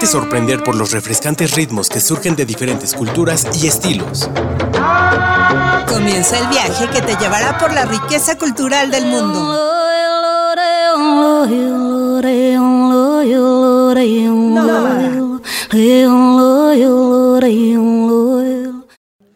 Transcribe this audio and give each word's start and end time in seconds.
Déjate 0.00 0.18
sorprender 0.18 0.64
por 0.64 0.76
los 0.76 0.92
refrescantes 0.92 1.54
ritmos 1.54 1.90
que 1.90 2.00
surgen 2.00 2.34
de 2.34 2.46
diferentes 2.46 2.94
culturas 2.94 3.46
y 3.62 3.66
estilos. 3.66 4.30
Comienza 5.86 6.38
el 6.38 6.46
viaje 6.48 6.88
que 6.88 7.02
te 7.02 7.16
llevará 7.16 7.58
por 7.58 7.70
la 7.74 7.84
riqueza 7.84 8.38
cultural 8.38 8.90
del 8.90 9.04
mundo. 9.04 9.58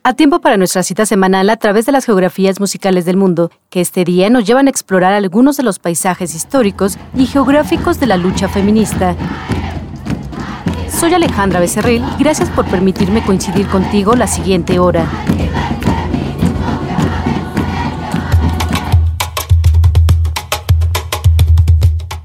A 0.03 0.15
tiempo 0.15 0.41
para 0.41 0.57
nuestra 0.57 0.83
cita 0.83 1.05
semanal 1.05 1.51
a 1.51 1.59
través 1.59 1.85
de 1.85 1.93
las 1.93 2.07
geografías 2.07 2.59
musicales 2.59 3.05
del 3.05 3.19
mundo, 3.19 3.51
que 3.69 3.83
este 3.83 4.05
día 4.05 4.31
nos 4.31 4.47
llevan 4.47 4.69
a 4.69 4.71
explorar 4.71 5.13
algunos 5.13 5.59
de 5.59 5.63
los 5.63 5.79
paisajes 5.79 6.35
históricos 6.35 6.97
y 7.15 7.27
geográficos 7.27 8.01
de 8.01 8.07
la 8.07 8.17
lucha 8.17 8.49
feminista. 8.49 9.15
Soy 10.99 11.13
Alejandra 11.13 11.59
Becerril 11.59 12.05
y 12.19 12.23
gracias 12.23 12.49
por 12.51 12.67
permitirme 12.67 13.23
coincidir 13.25 13.67
contigo 13.67 14.15
la 14.15 14.29
siguiente 14.29 14.79
hora. 14.79 15.07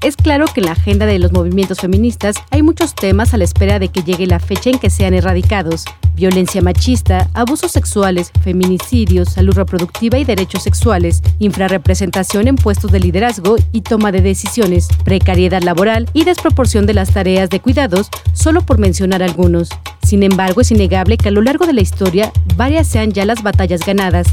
Es 0.02 0.16
claro 0.16 0.46
que 0.46 0.60
en 0.60 0.66
la 0.66 0.72
agenda 0.72 1.04
de 1.04 1.18
los 1.18 1.30
movimientos 1.30 1.80
feministas 1.80 2.36
hay 2.50 2.62
muchos 2.62 2.94
temas 2.94 3.34
a 3.34 3.36
la 3.36 3.44
espera 3.44 3.78
de 3.78 3.88
que 3.88 4.02
llegue 4.02 4.26
la 4.26 4.40
fecha 4.40 4.70
en 4.70 4.78
que 4.78 4.88
sean 4.88 5.12
erradicados. 5.12 5.84
Violencia 6.14 6.62
machista, 6.62 7.28
abusos 7.34 7.72
sexuales, 7.72 8.32
feminicidios, 8.42 9.28
salud 9.28 9.54
reproductiva 9.54 10.16
y 10.16 10.24
derechos 10.24 10.62
sexuales, 10.62 11.22
infrarrepresentación 11.38 12.48
en 12.48 12.56
puestos 12.56 12.92
de 12.92 13.00
liderazgo 13.00 13.56
y 13.72 13.82
toma 13.82 14.10
de 14.10 14.22
decisiones, 14.22 14.88
precariedad 15.04 15.62
laboral 15.62 16.08
y 16.14 16.24
desproporción 16.24 16.86
de 16.86 16.94
las 16.94 17.12
tareas 17.12 17.50
de 17.50 17.60
cuidados, 17.60 18.08
solo 18.32 18.62
por 18.62 18.78
mencionar 18.78 19.22
algunos. 19.22 19.68
Sin 20.02 20.22
embargo, 20.22 20.62
es 20.62 20.70
innegable 20.70 21.18
que 21.18 21.28
a 21.28 21.32
lo 21.32 21.42
largo 21.42 21.66
de 21.66 21.74
la 21.74 21.82
historia 21.82 22.32
varias 22.56 22.86
sean 22.86 23.12
ya 23.12 23.26
las 23.26 23.42
batallas 23.42 23.84
ganadas, 23.84 24.28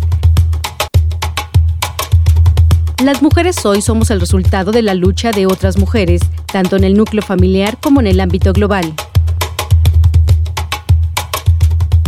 las 3.03 3.21
mujeres 3.21 3.63
hoy 3.65 3.81
somos 3.81 4.09
el 4.09 4.19
resultado 4.19 4.71
de 4.71 4.81
la 4.81 4.95
lucha 4.95 5.31
de 5.31 5.45
otras 5.45 5.77
mujeres, 5.77 6.21
tanto 6.51 6.75
en 6.75 6.83
el 6.83 6.95
núcleo 6.95 7.21
familiar 7.21 7.77
como 7.79 7.99
en 7.99 8.07
el 8.07 8.19
ámbito 8.19 8.53
global. 8.53 8.91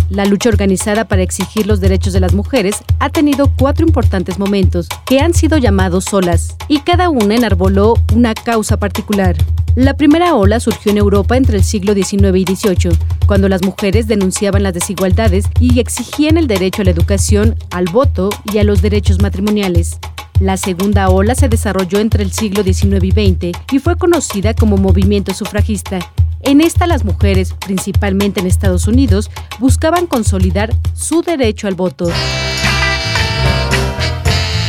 La 0.09 0.25
lucha 0.25 0.49
organizada 0.49 1.07
para 1.07 1.21
exigir 1.21 1.67
los 1.67 1.79
derechos 1.79 2.13
de 2.13 2.19
las 2.19 2.33
mujeres 2.33 2.77
ha 2.97 3.09
tenido 3.09 3.51
cuatro 3.55 3.85
importantes 3.85 4.39
momentos 4.39 4.87
que 5.05 5.19
han 5.19 5.35
sido 5.35 5.59
llamados 5.59 6.11
olas, 6.11 6.55
y 6.67 6.79
cada 6.79 7.09
una 7.09 7.35
enarboló 7.35 7.93
una 8.15 8.33
causa 8.33 8.77
particular. 8.77 9.35
La 9.75 9.93
primera 9.93 10.33
ola 10.33 10.59
surgió 10.59 10.91
en 10.91 10.97
Europa 10.97 11.37
entre 11.37 11.57
el 11.57 11.63
siglo 11.63 11.93
XIX 11.93 12.35
y 12.35 12.43
XVIII, 12.43 12.97
cuando 13.27 13.47
las 13.47 13.61
mujeres 13.61 14.07
denunciaban 14.07 14.63
las 14.63 14.73
desigualdades 14.73 15.45
y 15.59 15.79
exigían 15.79 16.37
el 16.37 16.47
derecho 16.47 16.81
a 16.81 16.85
la 16.85 16.91
educación, 16.91 17.55
al 17.69 17.85
voto 17.85 18.31
y 18.51 18.57
a 18.57 18.63
los 18.63 18.81
derechos 18.81 19.21
matrimoniales. 19.21 19.99
La 20.39 20.55
segunda 20.55 21.09
ola 21.09 21.35
se 21.35 21.49
desarrolló 21.49 21.99
entre 21.99 22.23
el 22.23 22.31
siglo 22.31 22.63
XIX 22.63 23.03
y 23.03 23.11
XX 23.11 23.57
y 23.73 23.79
fue 23.79 23.97
conocida 23.97 24.53
como 24.53 24.77
movimiento 24.77 25.33
sufragista. 25.33 25.99
En 26.41 26.61
esta 26.61 26.87
las 26.87 27.03
mujeres, 27.03 27.53
principalmente 27.53 28.39
en 28.39 28.47
Estados 28.47 28.87
Unidos, 28.87 29.29
buscaban 29.59 30.07
consolidar 30.07 30.73
su 30.93 31.21
derecho 31.21 31.67
al 31.67 31.75
voto. 31.75 32.09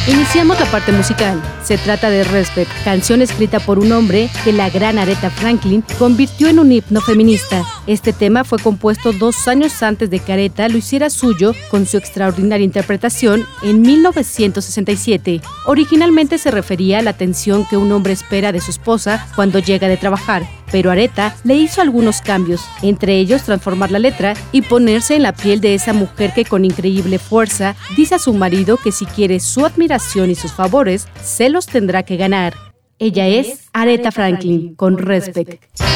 Iniciamos 0.09 0.59
la 0.59 0.67
parte 0.67 0.91
musical. 0.91 1.41
Se 1.63 1.79
trata 1.79 2.11
de 2.11 2.25
Respect, 2.25 2.71
canción 2.83 3.23
escrita 3.23 3.61
por 3.61 3.79
un 3.79 3.93
hombre 3.93 4.29
que 4.43 4.53
la 4.53 4.71
gran 4.71 4.99
Aretha 4.99 5.31
Franklin 5.31 5.85
convirtió 6.01 6.49
en 6.49 6.59
un 6.59 6.73
himno 6.73 7.01
feminista. 7.01 7.65
Este 7.91 8.13
tema 8.13 8.45
fue 8.45 8.61
compuesto 8.61 9.13
dos 9.13 9.49
años 9.49 9.83
antes 9.83 10.11
de 10.11 10.21
que 10.21 10.33
Aretha 10.33 10.69
lo 10.69 10.79
hiciera 10.79 11.11
suyo 11.11 11.57
con 11.73 11.87
su 11.87 11.97
extraordinaria 11.97 12.65
interpretación 12.65 13.45
en 13.65 13.83
1967. 13.83 15.41
Originalmente 15.67 16.39
se 16.39 16.53
refería 16.53 17.01
a 17.01 17.03
la 17.03 17.11
atención 17.11 17.67
que 17.69 17.77
un 17.77 17.91
hombre 17.91 18.13
espera 18.13 18.53
de 18.53 18.61
su 18.61 18.71
esposa 18.71 19.27
cuando 19.35 19.59
llega 19.59 19.89
de 19.89 19.97
trabajar, 19.97 20.47
pero 20.71 20.93
Areta 20.93 21.35
le 21.43 21.57
hizo 21.57 21.81
algunos 21.81 22.21
cambios, 22.21 22.61
entre 22.83 23.19
ellos 23.19 23.43
transformar 23.43 23.91
la 23.91 23.99
letra 23.99 24.35
y 24.53 24.63
ponerse 24.63 25.17
en 25.17 25.25
la 25.25 25.33
piel 25.33 25.61
de 25.61 25.75
esa 25.75 25.93
mujer 25.93 26.33
que 26.33 26.45
con 26.45 26.65
increíble 26.65 27.19
fuerza 27.19 27.75
dice 27.97 28.15
a 28.15 28.21
su 28.21 28.33
marido 28.33 28.77
que 28.77 28.93
si 28.93 29.05
quiere 29.05 29.41
su 29.41 29.67
admiración 29.67 30.31
y 30.31 30.37
sus 30.37 30.53
favores, 30.53 31.09
se 31.25 31.49
los 31.49 31.67
tendrá 31.67 32.05
que 32.05 32.17
ganar. 32.17 32.55
Ella 33.01 33.27
es 33.27 33.69
Aretha 33.73 34.13
Franklin, 34.13 34.77
con 34.77 34.97
Respect. 34.97 35.90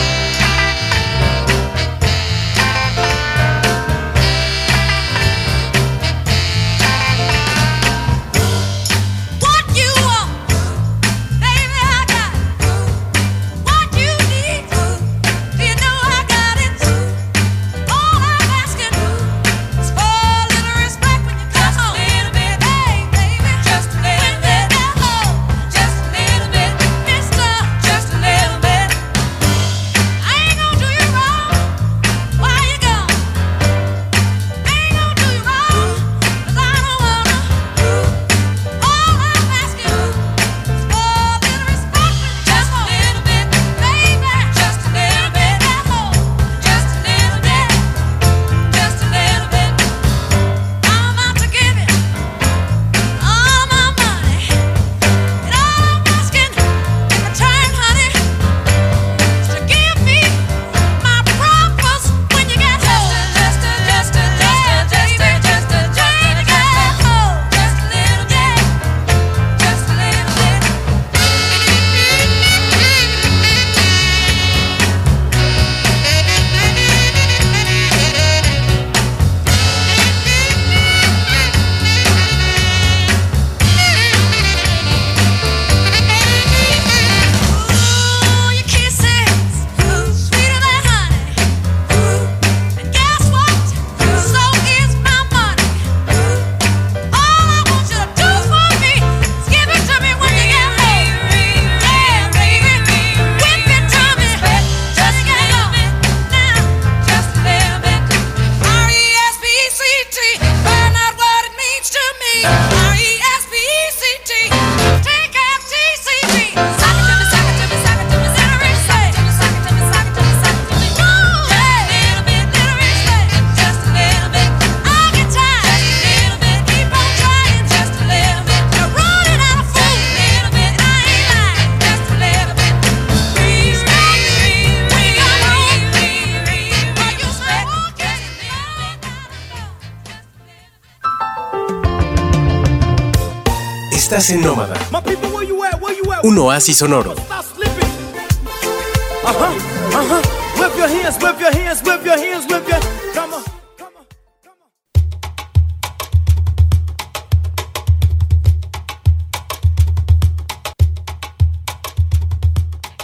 Come 153.13 153.35
on. 153.35 153.43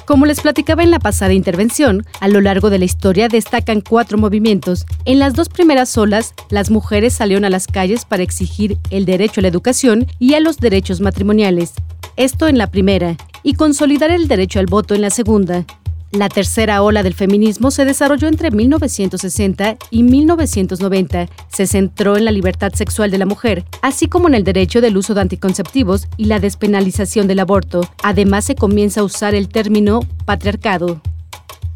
Como 0.07 0.27
les 0.27 0.41
platicaba 0.41 0.85
en 0.85 0.93
la 0.93 1.01
pasada 1.01 1.33
intervención, 1.33 2.07
a 2.21 2.29
lo 2.29 2.41
largo 2.41 2.71
de 2.71 2.79
la 2.79 2.85
historia 2.85 3.27
destacan 3.27 3.81
cuatro 3.81 4.17
movimientos. 4.17 4.87
En 5.05 5.19
las 5.19 5.35
dos 5.35 5.49
primeras 5.49 5.99
olas, 5.99 6.35
las 6.51 6.71
mujeres 6.71 7.15
salieron 7.15 7.45
a 7.45 7.51
las 7.51 7.67
calles 7.67 8.05
para 8.05 8.23
exigir 8.23 8.79
el 8.91 9.07
derecho 9.07 9.41
a 9.41 9.43
la 9.43 9.49
educación 9.49 10.07
y 10.21 10.35
a 10.35 10.41
los 10.41 10.59
derechos 10.59 11.01
matrimoniales. 11.01 11.73
Esto 12.17 12.49
en 12.49 12.59
la 12.59 12.71
primera, 12.71 13.17
y 13.43 13.55
consolidar 13.55 14.11
el 14.11 14.29
derecho 14.29 14.61
al 14.61 14.67
voto 14.67 14.95
en 14.95 15.03
la 15.03 15.11
segunda. 15.11 15.65
La 16.13 16.29
tercera 16.29 16.83
ola 16.83 17.05
del 17.05 17.15
feminismo 17.15 17.71
se 17.71 17.85
desarrolló 17.85 18.27
entre 18.27 18.51
1960 18.51 19.77
y 19.91 20.03
1990. 20.03 21.29
Se 21.49 21.69
centró 21.69 22.17
en 22.17 22.25
la 22.25 22.33
libertad 22.33 22.73
sexual 22.75 23.13
de 23.13 23.19
la 23.19 23.27
mujer, 23.27 23.65
así 23.81 24.09
como 24.09 24.27
en 24.27 24.35
el 24.35 24.43
derecho 24.43 24.81
del 24.81 24.97
uso 24.97 25.15
de 25.15 25.21
anticonceptivos 25.21 26.09
y 26.17 26.25
la 26.25 26.41
despenalización 26.41 27.29
del 27.29 27.39
aborto. 27.39 27.89
Además, 28.03 28.45
se 28.45 28.57
comienza 28.57 29.03
a 29.03 29.05
usar 29.05 29.37
el 29.37 29.49
término 29.49 30.01
patriarcado. 30.25 31.01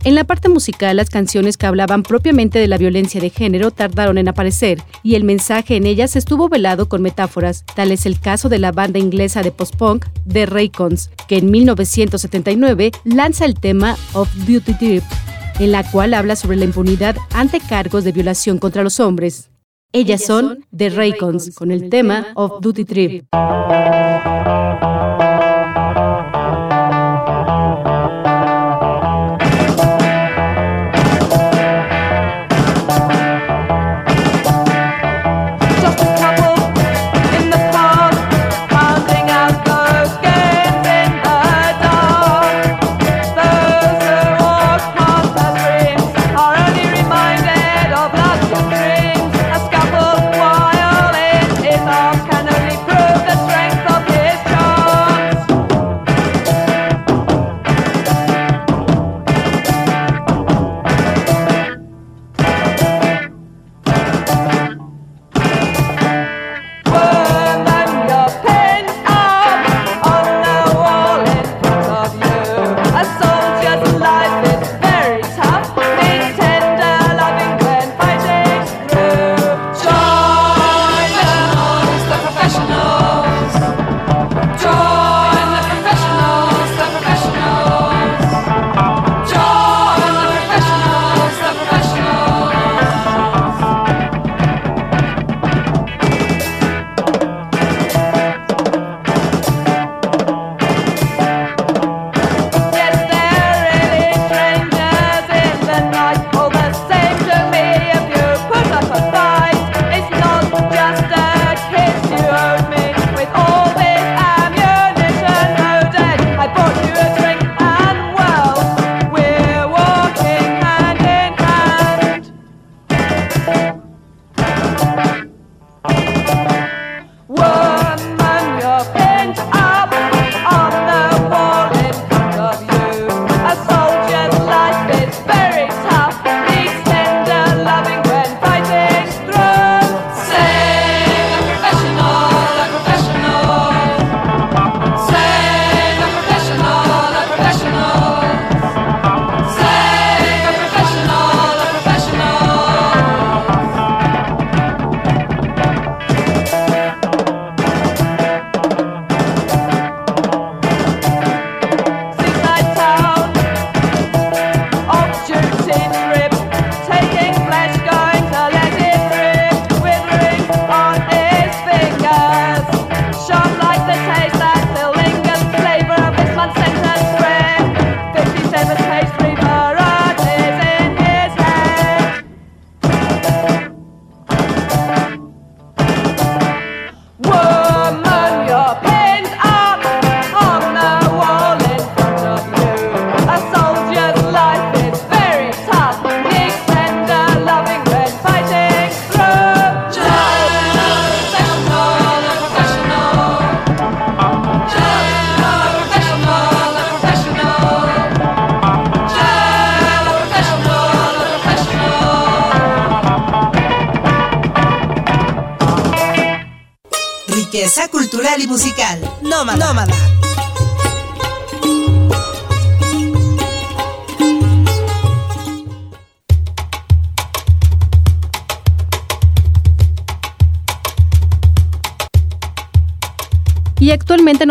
En 0.04 0.14
la 0.14 0.24
parte 0.24 0.50
musical, 0.50 0.98
las 0.98 1.08
canciones 1.08 1.56
que 1.56 1.64
hablaban 1.64 2.02
propiamente 2.02 2.58
de 2.58 2.68
la 2.68 2.76
violencia 2.76 3.22
de 3.22 3.30
género 3.30 3.70
tardaron 3.70 4.18
en 4.18 4.28
aparecer, 4.28 4.82
y 5.02 5.14
el 5.14 5.24
mensaje 5.24 5.76
en 5.76 5.86
ellas 5.86 6.14
estuvo 6.14 6.50
velado 6.50 6.90
con 6.90 7.00
metáforas. 7.00 7.64
Tal 7.74 7.90
es 7.90 8.04
el 8.04 8.20
caso 8.20 8.50
de 8.50 8.58
la 8.58 8.70
banda 8.70 8.98
inglesa 8.98 9.42
de 9.42 9.50
post-punk 9.50 10.04
The 10.30 10.44
Raycons, 10.44 11.10
que 11.26 11.38
en 11.38 11.50
1979 11.50 12.92
lanza 13.04 13.46
el 13.46 13.54
tema 13.54 13.96
Of 14.12 14.28
Duty 14.46 14.74
Trip, 14.74 15.02
en 15.58 15.72
la 15.72 15.90
cual 15.90 16.12
habla 16.12 16.36
sobre 16.36 16.58
la 16.58 16.66
impunidad 16.66 17.16
ante 17.32 17.60
cargos 17.60 18.04
de 18.04 18.12
violación 18.12 18.58
contra 18.58 18.82
los 18.82 19.00
hombres. 19.00 19.48
Ellas 19.92 20.22
son 20.22 20.66
The 20.76 20.90
Raycons, 20.90 21.54
con 21.54 21.70
el 21.70 21.88
tema 21.88 22.26
Of 22.34 22.60
Duty 22.60 22.84
Trip. 22.84 23.24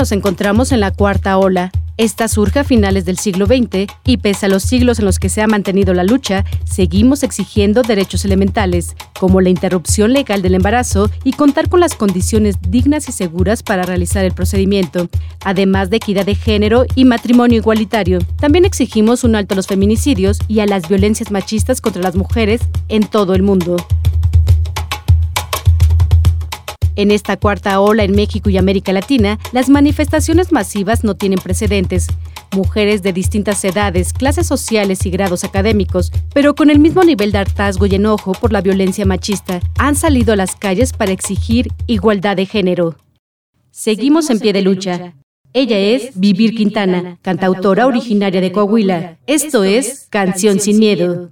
Nos 0.04 0.12
encontramos 0.12 0.74
en 0.74 0.82
la 0.82 0.92
cuarta 0.92 1.38
ola, 1.38 1.72
Esta 1.96 2.28
surge 2.28 2.60
a 2.60 2.64
finales 2.66 3.06
del 3.06 3.18
siglo 3.18 3.46
XX 3.46 3.88
y 4.04 4.18
pese 4.18 4.48
a 4.48 4.50
los 4.50 4.64
siglos 4.64 5.00
en 5.00 5.06
los 5.06 5.18
que 5.18 5.30
se 5.30 5.42
ha 5.42 5.48
mantenido 5.48 5.94
la 5.94 6.04
lucha, 6.04 6.44
seguimos 6.66 7.24
exigiendo 7.24 7.84
derechos 7.84 8.26
elementales, 8.26 8.98
como 9.18 9.40
la 9.40 9.50
interrupción 9.50 10.12
legal 10.12 10.42
del 10.42 10.56
embarazo 10.56 11.10
y 11.24 11.32
contar 11.32 11.70
con 11.70 11.80
las 11.80 11.96
condiciones 11.96 12.56
dignas 12.68 13.08
y 13.08 13.14
seguras 13.14 13.64
para 13.64 13.84
realizar 13.84 14.26
el 14.26 14.34
procedimiento, 14.34 15.08
además 15.46 15.90
de 15.90 15.98
equidad 15.98 16.26
de 16.26 16.36
género 16.36 16.86
y 16.96 17.06
matrimonio 17.06 17.60
igualitario. 17.60 18.20
También 18.42 18.66
exigimos 18.66 19.24
un 19.24 19.36
alto 19.36 19.54
a 19.54 19.56
los 19.56 19.68
feminicidios 19.68 20.40
y 20.50 20.60
a 20.60 20.66
las 20.66 20.90
violencias 20.90 21.32
machistas 21.32 21.80
contra 21.80 22.02
las 22.02 22.16
mujeres 22.16 22.60
en 22.90 23.08
todo 23.08 23.36
el 23.36 23.44
mundo. 23.44 23.78
En 26.96 27.10
esta 27.10 27.38
cuarta 27.38 27.80
ola 27.80 28.04
en 28.04 28.12
México 28.12 28.50
y 28.50 28.58
América 28.58 28.94
Latina, 28.94 29.40
las 29.52 29.70
manifestaciones 29.70 30.52
masivas 30.52 31.04
no 31.04 31.16
tienen 31.16 31.40
precedentes. 31.40 32.08
Mujeres 32.56 33.02
de 33.02 33.14
distintas 33.14 33.64
edades, 33.66 34.14
clases 34.14 34.46
sociales 34.46 35.06
y 35.06 35.10
grados 35.10 35.44
académicos, 35.44 36.12
pero 36.34 36.54
con 36.54 36.70
el 36.70 36.80
mismo 36.80 37.04
nivel 37.04 37.32
de 37.32 37.40
hartazgo 37.40 37.88
y 37.88 37.96
enojo 37.96 38.34
por 38.34 38.54
la 38.54 38.62
violencia 38.62 39.06
machista, 39.06 39.60
han 39.78 39.96
salido 39.96 40.34
a 40.34 40.36
las 40.36 40.56
calles 40.56 40.94
para 40.94 41.12
exigir 41.12 41.72
igualdad 41.88 42.36
de 42.36 42.46
género. 42.46 42.96
Seguimos 43.72 44.30
en 44.30 44.40
pie 44.40 44.54
de 44.54 44.62
lucha. 44.62 45.14
Ella 45.52 45.80
es 45.80 46.20
Vivir 46.20 46.56
Quintana, 46.56 47.18
cantautora 47.24 47.88
originaria 47.88 48.40
de 48.40 48.52
Coahuila. 48.52 49.18
Esto 49.26 49.64
es 49.64 50.08
Canción 50.12 50.60
sin 50.60 50.78
Miedo. 50.78 51.32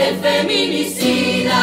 el 0.00 0.16
feminicida. 0.16 1.60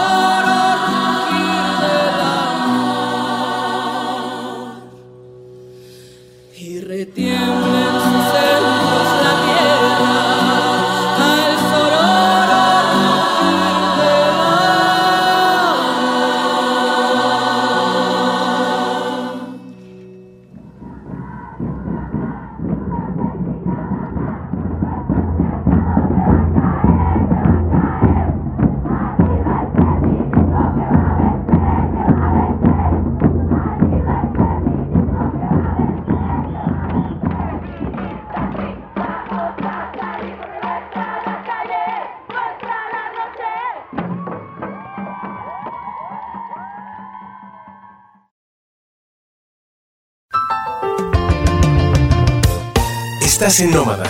Estás 53.46 53.60
en 53.60 53.70
Nómada. 53.70 54.02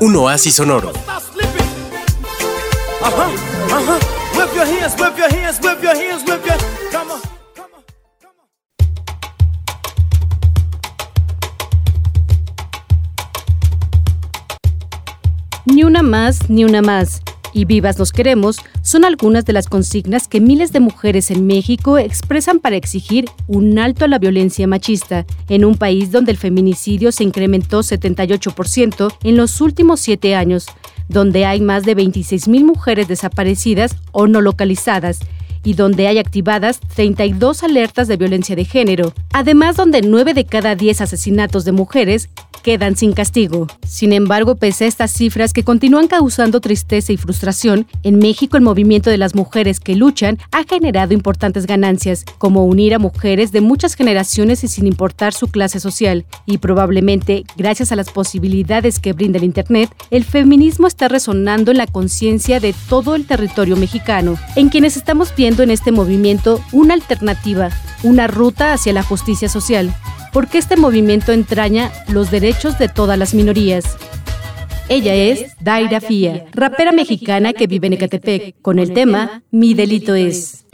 Un 0.00 0.16
oasis 0.16 0.56
sonoro. 0.56 0.92
Ni 15.66 15.84
una 15.84 16.02
más, 16.02 16.50
ni 16.50 16.64
una 16.64 16.82
más 16.82 17.22
y 17.54 17.64
vivas 17.64 17.98
los 17.98 18.12
queremos 18.12 18.58
son 18.82 19.06
algunas 19.06 19.46
de 19.46 19.54
las 19.54 19.68
consignas 19.68 20.28
que 20.28 20.40
miles 20.40 20.72
de 20.72 20.80
mujeres 20.80 21.30
en 21.30 21.46
México 21.46 21.96
expresan 21.96 22.58
para 22.58 22.76
exigir 22.76 23.24
un 23.46 23.78
alto 23.78 24.04
a 24.04 24.08
la 24.08 24.18
violencia 24.18 24.66
machista, 24.66 25.24
en 25.48 25.64
un 25.64 25.76
país 25.76 26.10
donde 26.10 26.32
el 26.32 26.36
feminicidio 26.36 27.12
se 27.12 27.24
incrementó 27.24 27.80
78% 27.80 29.14
en 29.22 29.36
los 29.36 29.60
últimos 29.60 30.00
siete 30.00 30.34
años, 30.34 30.66
donde 31.08 31.46
hay 31.46 31.60
más 31.60 31.84
de 31.84 31.96
26.000 31.96 32.64
mujeres 32.64 33.08
desaparecidas 33.08 33.96
o 34.12 34.26
no 34.26 34.40
localizadas 34.40 35.20
y 35.64 35.74
donde 35.74 36.06
hay 36.06 36.18
activadas 36.18 36.80
32 36.94 37.62
alertas 37.64 38.06
de 38.06 38.16
violencia 38.16 38.54
de 38.54 38.64
género, 38.64 39.12
además 39.32 39.76
donde 39.76 40.02
9 40.02 40.34
de 40.34 40.44
cada 40.44 40.76
10 40.76 41.00
asesinatos 41.00 41.64
de 41.64 41.72
mujeres 41.72 42.28
quedan 42.64 42.96
sin 42.96 43.12
castigo. 43.12 43.66
Sin 43.86 44.12
embargo, 44.12 44.56
pese 44.56 44.86
a 44.86 44.88
estas 44.88 45.12
cifras 45.12 45.52
que 45.52 45.62
continúan 45.62 46.08
causando 46.08 46.60
tristeza 46.60 47.12
y 47.12 47.18
frustración, 47.18 47.86
en 48.02 48.18
México 48.18 48.56
el 48.56 48.62
movimiento 48.62 49.10
de 49.10 49.18
las 49.18 49.34
mujeres 49.34 49.80
que 49.80 49.94
luchan 49.94 50.38
ha 50.50 50.64
generado 50.64 51.12
importantes 51.12 51.66
ganancias, 51.66 52.24
como 52.38 52.64
unir 52.64 52.94
a 52.94 52.98
mujeres 52.98 53.52
de 53.52 53.60
muchas 53.60 53.94
generaciones 53.94 54.64
y 54.64 54.68
sin 54.68 54.86
importar 54.86 55.34
su 55.34 55.48
clase 55.48 55.78
social. 55.78 56.24
Y 56.46 56.58
probablemente, 56.58 57.44
gracias 57.56 57.92
a 57.92 57.96
las 57.96 58.10
posibilidades 58.10 58.98
que 58.98 59.12
brinda 59.12 59.38
el 59.38 59.44
Internet, 59.44 59.90
el 60.10 60.24
feminismo 60.24 60.86
está 60.86 61.08
resonando 61.08 61.70
en 61.70 61.76
la 61.76 61.86
conciencia 61.86 62.60
de 62.60 62.74
todo 62.88 63.14
el 63.14 63.26
territorio 63.26 63.76
mexicano, 63.76 64.38
en 64.56 64.70
quienes 64.70 64.96
estamos 64.96 65.34
viendo 65.36 65.53
en 65.62 65.70
este 65.70 65.92
movimiento 65.92 66.60
una 66.72 66.94
alternativa, 66.94 67.70
una 68.02 68.26
ruta 68.26 68.72
hacia 68.72 68.92
la 68.92 69.02
justicia 69.02 69.48
social 69.48 69.94
porque 70.34 70.58
este 70.58 70.76
movimiento 70.76 71.32
entraña 71.32 71.92
los 72.08 72.30
derechos 72.32 72.76
de 72.76 72.88
todas 72.88 73.16
las 73.16 73.34
minorías. 73.34 73.96
Ella 74.88 75.14
es 75.14 75.56
Daira 75.60 76.00
Fía, 76.00 76.46
rapera 76.52 76.90
mexicana 76.90 77.52
que 77.52 77.68
vive 77.68 77.86
en 77.86 77.94
Ecatepec, 77.94 78.56
con 78.60 78.80
el 78.80 78.92
tema 78.92 79.42
Mi 79.52 79.74
delito 79.74 80.14
es. 80.14 80.66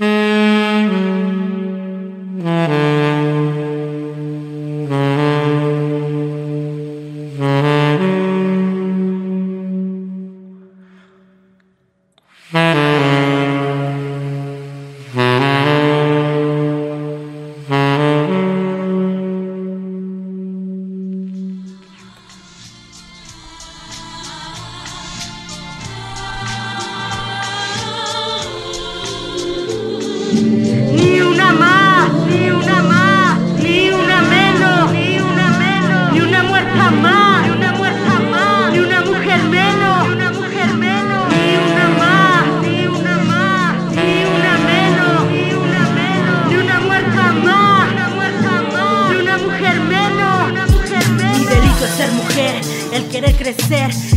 estabelecer 53.50 54.09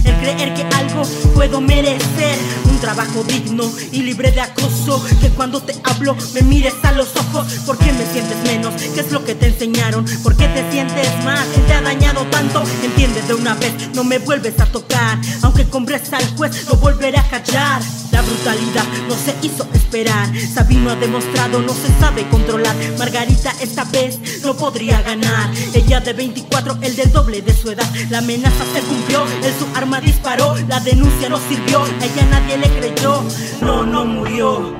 vuelves 14.23 14.59
a 14.59 14.65
tocar. 14.65 15.19
Aunque 15.41 15.65
compres 15.65 16.11
al 16.13 16.25
juez, 16.35 16.65
no 16.67 16.75
volveré 16.77 17.17
a 17.17 17.27
callar. 17.29 17.81
La 18.11 18.21
brutalidad 18.21 18.85
no 19.07 19.15
se 19.15 19.35
hizo 19.45 19.67
esperar. 19.73 20.31
Sabino 20.53 20.91
ha 20.91 20.95
demostrado, 20.95 21.61
no 21.61 21.73
se 21.73 21.87
sabe 21.99 22.27
controlar. 22.29 22.75
Margarita 22.97 23.53
esta 23.61 23.83
vez 23.85 24.43
no 24.43 24.55
podría 24.55 25.01
ganar. 25.01 25.51
Ella 25.73 25.99
de 25.99 26.13
24, 26.13 26.77
el 26.81 26.95
del 26.95 27.11
doble 27.11 27.41
de 27.41 27.53
su 27.53 27.71
edad. 27.71 27.89
La 28.09 28.19
amenaza 28.19 28.63
se 28.73 28.81
cumplió, 28.81 29.23
él 29.43 29.53
su 29.57 29.65
arma 29.77 29.99
disparó. 29.99 30.55
La 30.67 30.79
denuncia 30.79 31.29
no 31.29 31.39
sirvió, 31.49 31.83
a 31.83 32.05
ella 32.05 32.25
nadie 32.29 32.57
le 32.57 32.69
creyó. 32.79 33.02
No, 33.03 33.85
no 33.85 34.05
murió. 34.05 34.73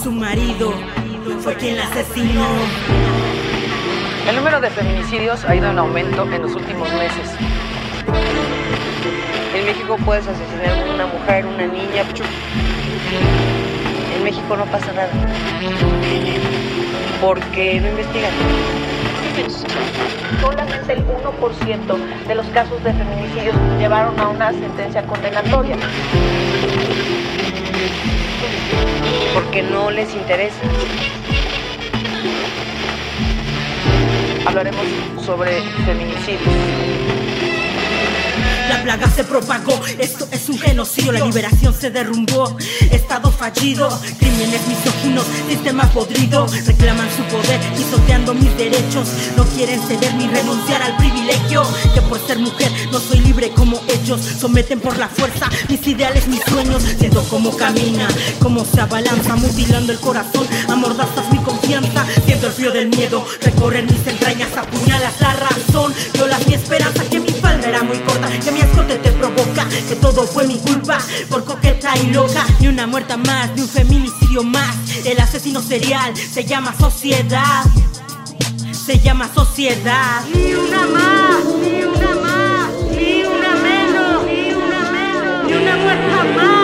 Su 0.00 0.12
marido 0.12 0.72
fue 1.40 1.56
quien 1.56 1.76
la 1.76 1.88
asesinó. 1.88 2.46
El 4.28 4.36
número 4.36 4.60
de 4.60 4.70
feminicidios 4.70 5.44
ha 5.44 5.56
ido 5.56 5.68
en 5.68 5.80
aumento 5.80 6.22
en 6.30 6.42
los 6.42 6.54
últimos 6.54 6.88
meses. 6.92 7.30
En 9.52 9.64
México 9.66 9.96
puedes 10.04 10.28
asesinar 10.28 10.78
a 10.78 10.94
una 10.94 11.06
mujer, 11.06 11.44
una 11.44 11.66
niña. 11.66 12.04
En 14.16 14.22
México 14.22 14.56
no 14.56 14.64
pasa 14.66 14.92
nada. 14.92 15.10
Porque 17.20 17.80
no 17.80 17.88
investigan. 17.88 18.87
Solamente 20.40 20.92
el 20.92 21.04
1% 21.06 22.26
de 22.26 22.34
los 22.34 22.46
casos 22.48 22.82
de 22.82 22.92
feminicidios 22.92 23.54
llevaron 23.78 24.18
a 24.18 24.28
una 24.28 24.50
sentencia 24.50 25.02
condenatoria. 25.04 25.76
Porque 29.34 29.62
no 29.62 29.90
les 29.90 30.12
interesa. 30.14 30.60
Hablaremos 34.44 34.86
sobre 35.24 35.60
feminicidios. 35.86 37.17
La 38.68 38.82
plaga 38.82 39.10
se 39.10 39.24
propagó, 39.24 39.80
esto 39.98 40.28
es 40.30 40.48
un 40.48 40.58
genocidio, 40.58 41.12
la 41.12 41.24
liberación 41.24 41.74
se 41.74 41.90
derrumbó, 41.90 42.56
estado 42.90 43.30
fallido, 43.30 43.88
crímenes 44.18 44.60
misóginos, 44.66 45.24
sistema 45.48 45.84
podrido, 45.90 46.46
reclaman 46.66 47.08
su 47.16 47.22
poder, 47.34 47.60
pisoteando 47.74 48.34
mis 48.34 48.54
derechos, 48.58 49.08
no 49.36 49.44
quieren 49.44 49.80
ceder 49.82 50.14
ni 50.14 50.26
renunciar 50.26 50.82
al 50.82 50.96
privilegio, 50.96 51.62
que 51.94 52.02
por 52.02 52.24
ser 52.26 52.38
mujer 52.38 52.70
no 52.92 53.00
soy 53.00 53.20
libre 53.20 53.50
como 53.50 53.80
ellos, 53.88 54.20
someten 54.20 54.80
por 54.80 54.98
la 54.98 55.08
fuerza 55.08 55.48
mis 55.68 55.86
ideales, 55.86 56.26
mis 56.28 56.42
sueños, 56.42 56.82
siento 56.98 57.24
cómo 57.30 57.56
camina, 57.56 58.08
cómo 58.40 58.64
se 58.64 58.80
abalanza, 58.80 59.36
mutilando 59.36 59.92
el 59.92 60.00
corazón, 60.00 60.46
amordazas 60.68 61.30
mi 61.32 61.38
confianza, 61.38 62.04
siento 62.26 62.46
el 62.46 62.52
frío 62.52 62.70
del 62.70 62.88
miedo, 62.88 63.24
recorrer 63.40 63.84
mis 63.84 64.06
entrañas, 64.06 64.56
apuñalas 64.56 65.20
la 65.20 65.32
razón, 65.34 65.94
violas 66.14 66.46
mi 66.46 66.54
esperanza, 66.54 67.04
que 67.04 67.20
era 67.68 67.82
muy 67.82 67.98
corta, 67.98 68.28
que 68.28 68.50
mi 68.50 68.60
escote 68.60 68.96
te 68.96 69.12
provoca 69.12 69.66
que 69.88 69.96
todo 69.96 70.26
fue 70.26 70.46
mi 70.46 70.58
culpa 70.58 70.98
por 71.28 71.44
coqueta 71.44 71.96
y 71.98 72.06
loca. 72.08 72.46
Ni 72.60 72.68
una 72.68 72.86
muerta 72.86 73.16
más, 73.16 73.54
ni 73.54 73.62
un 73.62 73.68
feminicidio 73.68 74.42
más. 74.42 74.74
El 75.04 75.18
asesino 75.20 75.60
serial 75.60 76.16
se 76.16 76.44
llama 76.44 76.74
sociedad. 76.78 77.64
Se 78.72 78.98
llama 78.98 79.28
sociedad. 79.34 80.22
Ni 80.32 80.54
una 80.54 80.86
más, 80.86 81.44
ni 81.60 81.82
una 81.82 82.14
más, 82.14 82.70
ni 82.90 83.22
una 83.22 83.54
menos, 83.56 84.24
ni 84.24 84.54
una 84.54 84.90
menos, 84.90 85.44
ni 85.46 85.52
una 85.52 85.76
muerta 85.76 86.24
más. 86.36 86.57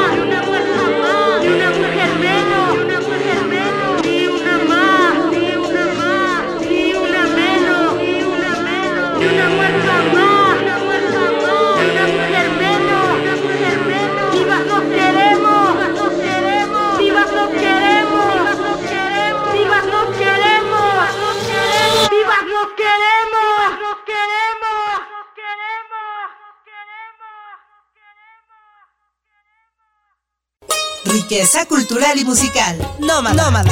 Riqueza 31.15 31.65
cultural 31.67 32.19
y 32.19 32.25
musical. 32.25 32.77
Nómada. 32.99 33.45
Nómada. 33.45 33.71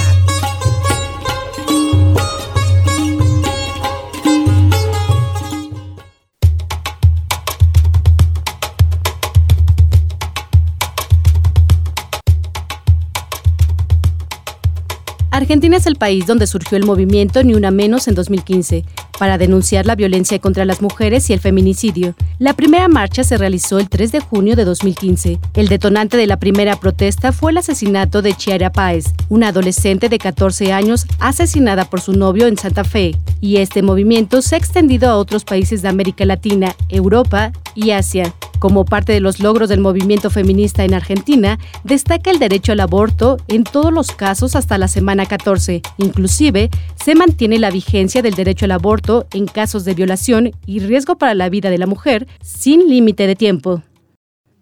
Argentina 15.43 15.77
es 15.77 15.87
el 15.87 15.97
país 15.97 16.27
donde 16.27 16.47
surgió 16.47 16.79
el 16.79 16.87
movimiento 16.87 17.43
Ni 17.43 17.55
Una 17.55 17.73
Menos 17.73 18.07
en 18.07 18.15
2015, 18.15 18.85
para 19.19 19.39
denunciar 19.39 19.87
la 19.87 19.97
violencia 19.97 20.39
contra 20.39 20.65
las 20.65 20.81
mujeres 20.81 21.29
y 21.29 21.33
el 21.33 21.41
feminicidio. 21.41 22.15
La 22.39 22.55
primera 22.55 22.87
marcha 22.87 23.25
se 23.25 23.37
realizó 23.37 23.81
el 23.81 23.89
3 23.89 24.13
de 24.13 24.21
junio 24.21 24.55
de 24.55 24.65
2015. 24.65 25.41
El 25.55 25.67
detonante 25.67 26.17
de 26.17 26.29
la 26.29 26.39
primera 26.39 26.77
protesta 26.77 27.33
fue 27.33 27.51
el 27.51 27.59
asesinato 27.59 28.23
de 28.23 28.35
Chiara 28.35 28.71
Páez, 28.71 29.07
una 29.29 29.49
adolescente 29.49 30.09
de 30.09 30.19
14 30.19 30.73
años 30.73 31.07
asesinada 31.19 31.87
por 31.87 32.01
su 32.01 32.13
novio 32.13 32.47
en 32.47 32.57
Santa 32.57 32.85
Fe. 32.85 33.17
Y 33.41 33.57
este 33.57 33.83
movimiento 33.83 34.43
se 34.43 34.55
ha 34.55 34.59
extendido 34.59 35.11
a 35.11 35.17
otros 35.17 35.45
países 35.45 35.83
de 35.83 35.89
América 35.89 36.25
Latina, 36.25 36.77
Europa 36.89 37.51
y 37.75 37.91
Asia. 37.91 38.33
Como 38.63 38.85
parte 38.85 39.13
de 39.13 39.19
los 39.19 39.41
logros 39.41 39.69
del 39.69 39.81
movimiento 39.81 40.31
feminista 40.31 40.85
en 40.85 40.95
Argentina, 40.95 41.59
destaca 41.83 42.31
el 42.31 42.39
derecho 42.39 42.71
al 42.71 42.79
aborto 42.79 43.39
en 43.49 43.65
todos 43.65 43.93
los 43.93 44.13
casos 44.13 44.55
hasta 44.55 44.79
la 44.79 44.87
semana 44.87 45.27
14. 45.27 45.83
Inclusive, 45.99 46.71
se 46.95 47.17
mantiene 47.17 47.59
la 47.59 47.73
vigencia 47.73 48.23
del 48.23 48.35
derecho 48.35 48.67
al 48.67 48.71
aborto 48.71 49.27
en 49.33 49.49
casos 49.49 49.85
de 49.85 49.95
violación 49.95 50.53
y 50.65 50.79
riesgo 50.79 51.19
para 51.19 51.35
la 51.35 51.49
vida 51.49 51.71
de 51.71 51.79
la 51.79 51.89
mujer 51.89 52.29
sin 52.41 52.89
límite 52.89 53.27
de 53.27 53.35
tiempo. 53.35 53.83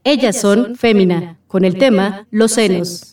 Ellas 0.03 0.41
son 0.41 0.77
Fémina, 0.77 1.37
con 1.47 1.67
el 1.67 1.77
tema 1.77 2.27
Los 2.31 2.53
senos. 2.53 3.10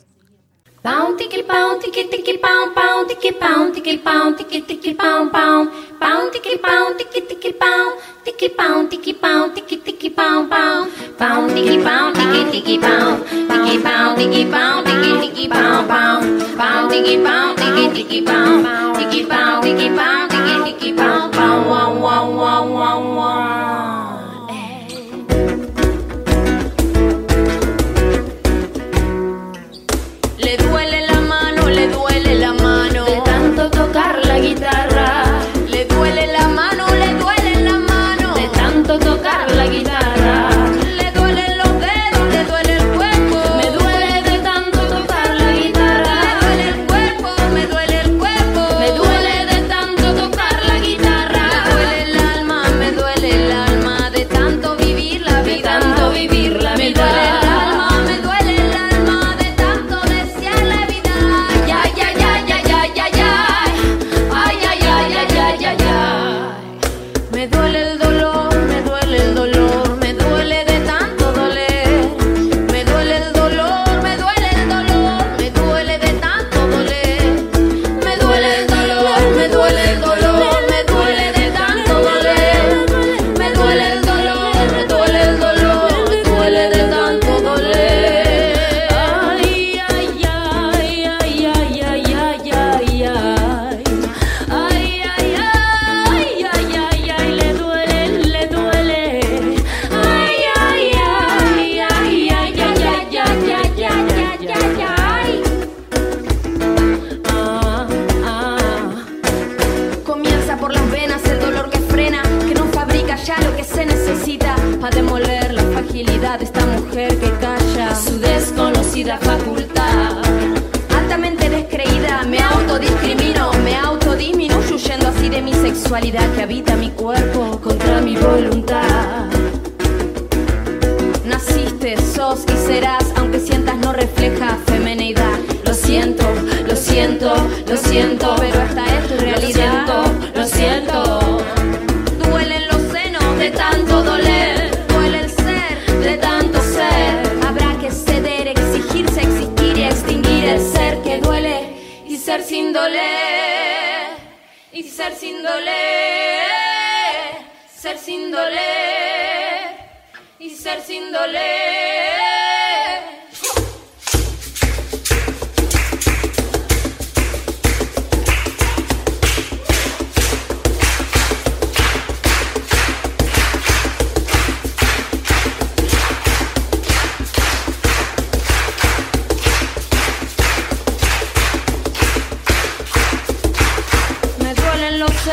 Pound 0.88 1.20
tickle 1.20 1.44
pound 1.44 1.82
tickle 1.82 2.08
tickle 2.10 2.38
pound 2.38 2.74
pound 2.74 3.10
tickle 3.10 3.34
pound 3.42 3.74
tickle 3.76 3.98
pound 4.06 4.38
tickle 4.38 4.62
tickle 4.62 4.94
pound 4.96 5.34
pound 5.34 5.70
pound 6.00 6.32
tickle 6.32 6.58
pound 6.60 6.98
tickle 6.98 7.24
tickle 7.28 7.52
pound 7.60 8.00
tickle 8.24 8.50
pound 8.58 8.90
tickle 8.90 9.14
pound 9.16 9.54
tickle 9.54 9.80
tickle 9.84 10.12
pound 10.12 10.50
pound 10.50 10.90
pound 11.18 11.52
tickle 11.52 11.84
pound 11.84 12.16
tickle 12.16 12.52
tickle 12.54 12.80
pound 12.80 13.28
tickle 13.28 13.84
pound 13.84 14.18
tickle 14.18 14.50
pound 14.54 14.88
tickle 14.88 15.20
tickle 15.24 15.50
pound 15.50 15.90
pound 15.90 16.58
pound 16.58 16.90
tickle 16.92 17.22
pound 17.26 17.58
tickle 17.58 17.92
tickle 17.98 18.24
pound 18.30 18.96
tickle 18.96 19.28
pound 19.28 19.64
tickle 19.66 19.98
pound 19.98 20.32
tickle 20.32 20.64
tickle 20.68 20.96
pound 20.96 21.34
pound 21.34 21.70
wow 21.70 22.00
wow 22.00 22.32
wow 22.32 22.66
wow 22.78 23.16
wow 23.18 23.47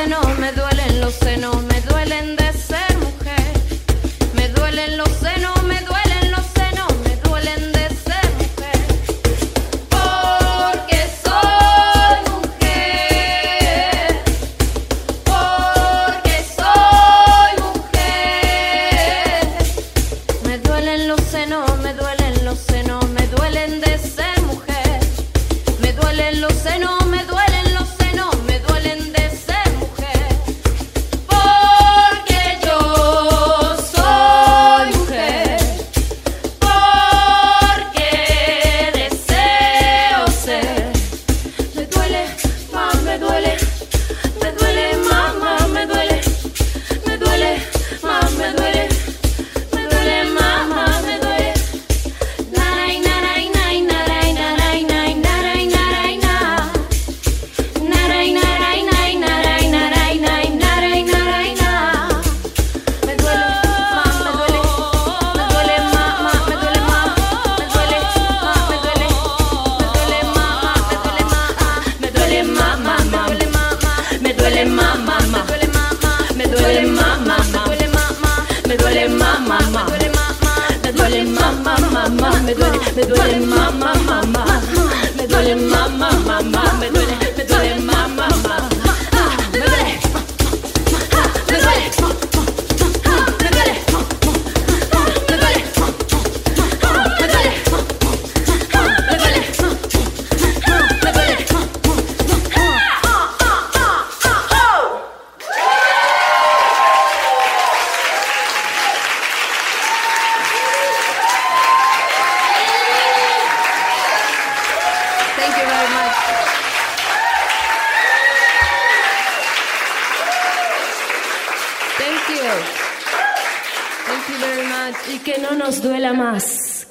bueno, 0.07 0.21
me 0.39 0.53
duele. 0.53 0.64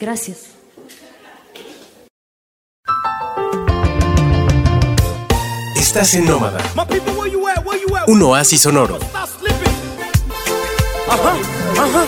Gracias. 0.04 0.50
Estás 5.78 6.14
en 6.16 6.26
Nómada. 6.26 6.60
Un 8.08 8.22
oasis 8.24 8.64
sonoro. 8.64 9.00
Ajá, 11.08 11.34
ajá. 11.80 12.06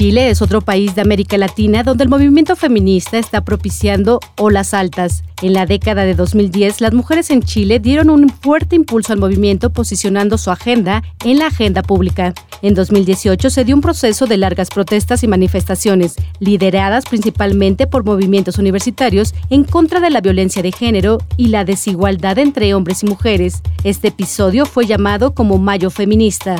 Chile 0.00 0.30
es 0.30 0.40
otro 0.40 0.62
país 0.62 0.94
de 0.94 1.02
América 1.02 1.36
Latina 1.36 1.82
donde 1.82 2.04
el 2.04 2.08
movimiento 2.08 2.56
feminista 2.56 3.18
está 3.18 3.44
propiciando 3.44 4.18
olas 4.38 4.72
altas. 4.72 5.24
En 5.42 5.52
la 5.52 5.66
década 5.66 6.04
de 6.04 6.14
2010, 6.14 6.80
las 6.80 6.94
mujeres 6.94 7.28
en 7.28 7.42
Chile 7.42 7.80
dieron 7.80 8.08
un 8.08 8.30
fuerte 8.30 8.76
impulso 8.76 9.12
al 9.12 9.18
movimiento 9.18 9.68
posicionando 9.68 10.38
su 10.38 10.50
agenda 10.50 11.02
en 11.22 11.38
la 11.38 11.48
agenda 11.48 11.82
pública. 11.82 12.32
En 12.62 12.74
2018 12.74 13.50
se 13.50 13.64
dio 13.66 13.74
un 13.74 13.82
proceso 13.82 14.26
de 14.26 14.38
largas 14.38 14.70
protestas 14.70 15.22
y 15.22 15.28
manifestaciones, 15.28 16.16
lideradas 16.38 17.04
principalmente 17.04 17.86
por 17.86 18.02
movimientos 18.02 18.56
universitarios 18.56 19.34
en 19.50 19.64
contra 19.64 20.00
de 20.00 20.08
la 20.08 20.22
violencia 20.22 20.62
de 20.62 20.72
género 20.72 21.18
y 21.36 21.48
la 21.48 21.66
desigualdad 21.66 22.38
entre 22.38 22.72
hombres 22.72 23.02
y 23.02 23.06
mujeres. 23.06 23.60
Este 23.84 24.08
episodio 24.08 24.64
fue 24.64 24.86
llamado 24.86 25.34
como 25.34 25.58
Mayo 25.58 25.90
Feminista. 25.90 26.56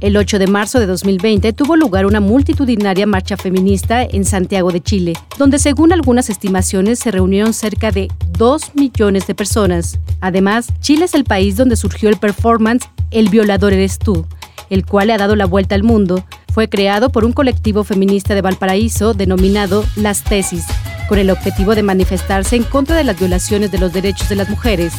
El 0.00 0.16
8 0.16 0.38
de 0.38 0.46
marzo 0.46 0.80
de 0.80 0.86
2020 0.86 1.52
tuvo 1.52 1.76
lugar 1.76 2.06
una 2.06 2.20
multitudinaria 2.20 3.04
marcha 3.04 3.36
feminista 3.36 4.02
en 4.02 4.24
Santiago 4.24 4.72
de 4.72 4.80
Chile, 4.80 5.12
donde 5.36 5.58
según 5.58 5.92
algunas 5.92 6.30
estimaciones 6.30 6.98
se 6.98 7.10
reunieron 7.10 7.52
cerca 7.52 7.90
de 7.90 8.08
2 8.38 8.74
millones 8.76 9.26
de 9.26 9.34
personas. 9.34 9.98
Además, 10.22 10.68
Chile 10.80 11.04
es 11.04 11.12
el 11.12 11.24
país 11.24 11.56
donde 11.56 11.76
surgió 11.76 12.08
el 12.08 12.16
performance 12.16 12.88
El 13.10 13.28
violador 13.28 13.74
eres 13.74 13.98
tú, 13.98 14.26
el 14.70 14.86
cual 14.86 15.08
le 15.08 15.12
ha 15.12 15.18
dado 15.18 15.36
la 15.36 15.44
vuelta 15.44 15.74
al 15.74 15.82
mundo. 15.82 16.24
Fue 16.50 16.70
creado 16.70 17.10
por 17.10 17.26
un 17.26 17.34
colectivo 17.34 17.84
feminista 17.84 18.34
de 18.34 18.40
Valparaíso 18.40 19.12
denominado 19.12 19.84
Las 19.96 20.24
Tesis, 20.24 20.64
con 21.10 21.18
el 21.18 21.28
objetivo 21.28 21.74
de 21.74 21.82
manifestarse 21.82 22.56
en 22.56 22.62
contra 22.62 22.96
de 22.96 23.04
las 23.04 23.18
violaciones 23.18 23.70
de 23.70 23.78
los 23.78 23.92
derechos 23.92 24.30
de 24.30 24.36
las 24.36 24.48
mujeres. 24.48 24.94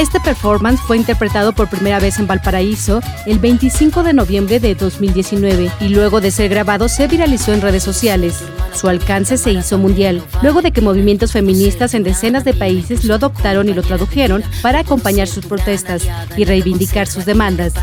Este 0.00 0.18
performance 0.18 0.80
fue 0.80 0.96
interpretado 0.96 1.52
por 1.52 1.68
primera 1.68 2.00
vez 2.00 2.18
en 2.18 2.26
Valparaíso 2.26 3.00
el 3.26 3.38
25 3.38 4.02
de 4.02 4.14
noviembre 4.14 4.58
de 4.58 4.74
2019 4.74 5.70
y 5.78 5.88
luego 5.88 6.22
de 6.22 6.30
ser 6.30 6.48
grabado 6.48 6.88
se 6.88 7.06
viralizó 7.06 7.52
en 7.52 7.60
redes 7.60 7.82
sociales. 7.82 8.42
Su 8.72 8.88
alcance 8.88 9.36
se 9.36 9.52
hizo 9.52 9.76
mundial, 9.76 10.22
luego 10.42 10.62
de 10.62 10.72
que 10.72 10.80
movimientos 10.80 11.32
feministas 11.32 11.92
en 11.92 12.02
decenas 12.02 12.46
de 12.46 12.54
países 12.54 13.04
lo 13.04 13.12
adoptaron 13.12 13.68
y 13.68 13.74
lo 13.74 13.82
tradujeron 13.82 14.42
para 14.62 14.78
acompañar 14.78 15.28
sus 15.28 15.44
protestas 15.44 16.08
y 16.34 16.46
reivindicar 16.46 17.06
sus 17.06 17.26
demandas. 17.26 17.74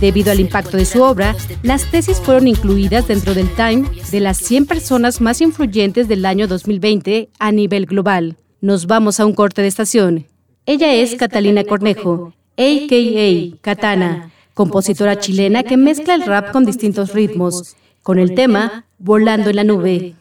Debido 0.00 0.32
al 0.32 0.40
impacto 0.40 0.76
de 0.76 0.86
su 0.86 1.04
obra, 1.04 1.36
las 1.62 1.88
tesis 1.88 2.18
fueron 2.18 2.48
incluidas 2.48 3.06
dentro 3.06 3.32
del 3.32 3.48
Time 3.54 3.88
de 4.10 4.18
las 4.18 4.38
100 4.38 4.66
personas 4.66 5.20
más 5.20 5.40
influyentes 5.40 6.08
del 6.08 6.26
año 6.26 6.48
2020 6.48 7.30
a 7.38 7.52
nivel 7.52 7.86
global. 7.86 8.38
Nos 8.60 8.88
vamos 8.88 9.20
a 9.20 9.26
un 9.26 9.34
corte 9.34 9.62
de 9.62 9.68
estación. 9.68 10.26
Ella 10.66 10.92
es 10.92 11.14
Catalina 11.16 11.64
Cornejo, 11.64 12.32
a.k.a. 12.56 13.56
Katana, 13.62 14.30
compositora 14.54 15.18
chilena 15.18 15.62
que 15.62 15.76
mezcla 15.76 16.14
el 16.14 16.22
rap 16.22 16.52
con 16.52 16.64
distintos 16.64 17.14
ritmos, 17.14 17.76
con 18.02 18.18
el 18.18 18.34
tema 18.34 18.84
Volando 18.98 19.50
en 19.50 19.56
la 19.56 19.64
Nube. 19.64 20.14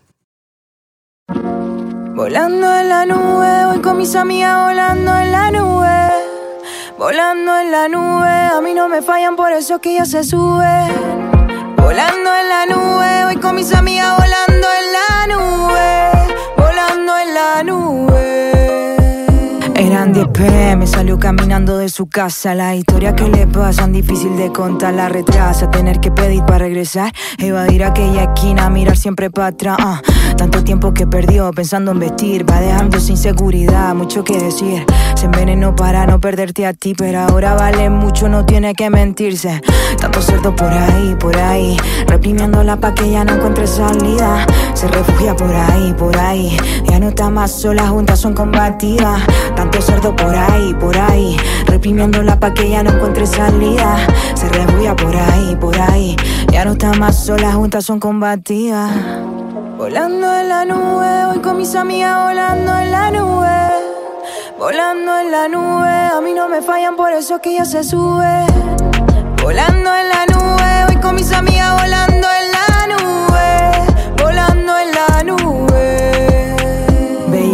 Volando 2.15 2.75
en 2.75 2.89
la 2.89 3.06
nube, 3.06 3.65
voy 3.67 3.80
con 3.80 3.97
mis 3.97 4.13
amigas 4.15 4.65
volando 4.65 5.17
en 5.19 5.32
la 5.32 5.52
nube. 5.52 6.10
Volando 6.97 7.60
en 7.60 7.71
la 7.71 7.88
nube, 7.88 8.28
a 8.30 8.60
mí 8.62 8.73
no 8.73 8.89
me 8.89 9.02
fallan, 9.02 9.36
por 9.36 9.54
eso 9.54 9.80
que 9.80 9.95
ya 9.95 10.06
se 10.06 10.23
sube. 10.23 10.88
Volando 11.78 12.30
en 12.36 12.49
la 12.49 12.65
nube, 12.65 13.25
voy 13.25 13.38
con 13.38 13.56
mis 13.56 13.73
amigas 13.73 14.17
volando 14.17 14.67
en 14.80 14.91
la 14.97 15.28
nube. 15.28 16.36
Volando 16.58 17.17
en 17.19 17.34
la 17.34 17.63
nube. 17.63 18.09
Eran 20.00 20.14
10 20.14 20.28
pm, 20.30 20.88
salió 20.88 21.20
caminando 21.20 21.78
de 21.78 21.90
su 21.90 22.08
casa. 22.08 22.56
La 22.56 22.74
historia 22.74 23.18
que 23.18 23.28
le 23.28 23.46
pasan 23.48 23.92
difícil 23.92 24.38
de 24.38 24.50
contar. 24.50 24.94
La 24.94 25.10
retrasa, 25.10 25.70
tener 25.70 26.00
que 26.00 26.10
pedir 26.10 26.42
para 26.46 26.60
regresar. 26.60 27.12
Evadir 27.38 27.84
aquella 27.84 28.24
esquina, 28.24 28.70
mirar 28.70 28.96
siempre 28.96 29.30
para 29.30 29.48
atrás. 29.48 29.76
Ah, 29.78 30.02
tanto 30.38 30.64
tiempo 30.64 30.94
que 30.94 31.06
perdió 31.06 31.52
pensando 31.52 31.92
en 31.92 32.00
vestir. 32.00 32.50
Va 32.50 32.62
dejando 32.62 32.98
sin 33.02 33.18
seguridad, 33.18 33.94
mucho 33.94 34.24
que 34.24 34.40
decir. 34.40 34.86
Se 35.16 35.26
envenenó 35.26 35.76
para 35.76 36.08
no 36.08 36.22
perderte 36.22 36.66
a 36.66 36.72
ti, 36.72 36.94
pero 36.98 37.20
ahora 37.20 37.56
vale 37.56 37.90
mucho, 37.90 38.30
no 38.30 38.46
tiene 38.46 38.76
que 38.76 38.90
mentirse. 38.90 39.60
Tanto 40.00 40.22
cerdo 40.22 40.56
por 40.56 40.72
ahí, 40.72 41.14
por 41.20 41.36
ahí. 41.36 41.76
Reprimiéndola 42.08 42.78
pa' 42.78 42.96
que 42.96 43.12
ya 43.12 43.26
no 43.26 43.34
encuentre 43.34 43.68
salida. 43.68 44.48
Se 44.76 44.88
refugia 44.88 45.36
por 45.36 45.54
ahí, 45.54 45.94
por 45.98 46.18
ahí. 46.18 46.56
Ya 46.90 47.02
no 47.02 47.10
está 47.10 47.30
más 47.30 47.52
sola, 47.52 47.86
juntas 47.90 48.18
son 48.18 48.34
combativas 48.34 49.24
cerdo 49.89 50.15
por 50.15 50.36
ahí, 50.36 50.73
por 50.75 50.95
ahí, 50.97 51.38
reprimiéndola 51.65 52.39
pa' 52.39 52.54
que 52.54 52.69
ya 52.69 52.84
no 52.84 52.91
encuentre 52.91 53.25
salida. 53.25 53.97
Se 54.36 54.47
rebulla 54.49 54.95
por 54.95 55.15
ahí, 55.15 55.58
por 55.60 55.80
ahí, 55.80 56.15
ya 56.52 56.63
no 56.65 56.73
está 56.73 56.93
más 56.93 57.25
sola, 57.25 57.54
juntas 57.54 57.86
son 57.86 57.99
combativas. 57.99 58.91
Volando 59.78 60.28
en 60.39 60.49
la 60.49 60.65
nube, 60.65 61.25
voy 61.28 61.39
con 61.39 61.58
mis 61.58 61.73
amigas 61.75 62.23
volando 62.23 62.80
en 62.80 62.91
la 62.91 63.12
nube. 63.12 63.60
Volando 64.60 65.19
en 65.21 65.32
la 65.32 65.47
nube, 65.47 65.97
a 66.17 66.21
mí 66.21 66.34
no 66.34 66.49
me 66.49 66.62
fallan, 66.62 66.95
por 66.95 67.12
eso 67.12 67.39
que 67.39 67.56
ya 67.56 67.65
se 67.65 67.84
sube. 67.84 68.45
Volando 69.41 69.89
en 69.95 70.10
la 70.10 70.25
nube, 70.34 70.86
voy 70.88 70.97
con 71.02 71.15
mis 71.15 71.32
amigas 71.32 71.82
volando 71.82 72.28
en 72.30 72.38
la 72.38 72.38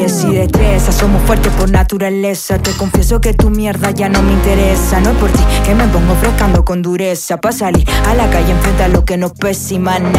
y 0.06 0.36
destreza. 0.36 0.92
Somos 0.92 1.24
fuertes 1.24 1.52
por 1.54 1.72
naturaleza. 1.72 2.60
Te 2.60 2.72
confieso 2.74 3.20
que 3.22 3.34
tu 3.34 3.50
mierda 3.50 3.90
ya 3.90 4.08
no 4.08 4.22
me 4.22 4.34
interesa. 4.34 5.00
No 5.00 5.10
es 5.10 5.18
por 5.18 5.32
ti 5.32 5.44
que 5.66 5.74
me 5.74 5.88
pongo 5.88 6.14
frescando 6.16 6.64
con 6.64 6.84
dureza. 6.84 7.38
Pa' 7.38 7.52
salir 7.52 7.88
a 8.08 8.14
la 8.14 8.30
calle 8.30 8.52
enfrenta 8.52 8.88
lo 8.88 9.04
que 9.04 9.18
no 9.18 9.34
pésima 9.34 9.98
No 9.98 10.12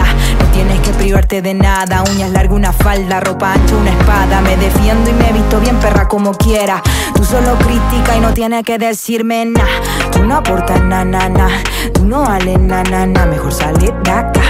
tienes 0.52 0.80
que 0.80 0.90
privarte 0.90 1.40
de 1.40 1.54
nada. 1.54 2.02
Uñas 2.12 2.30
largas, 2.32 2.56
una 2.56 2.72
falda, 2.72 3.20
ropa 3.20 3.52
ancha, 3.52 3.76
una 3.76 3.90
espada. 3.90 4.40
Me 4.40 4.56
defiendo 4.56 5.08
y 5.08 5.12
me 5.12 5.32
visto 5.32 5.60
bien 5.60 5.76
perra 5.76 6.08
como 6.08 6.32
quiera. 6.32 6.82
Tú 7.14 7.24
solo 7.24 7.56
critica 7.58 8.16
y 8.16 8.20
no 8.20 8.34
tienes 8.34 8.64
que 8.64 8.78
decirme 8.78 9.44
nada. 9.44 9.68
Tú 10.10 10.24
no 10.24 10.36
aportas 10.36 10.82
na 10.82 11.04
na. 11.04 11.48
Tú 11.94 12.04
no 12.04 12.22
vales 12.22 12.58
na 12.58 12.82
na. 12.82 13.26
Mejor 13.26 13.52
salir 13.52 13.94
de 14.02 14.10
acá. 14.10 14.42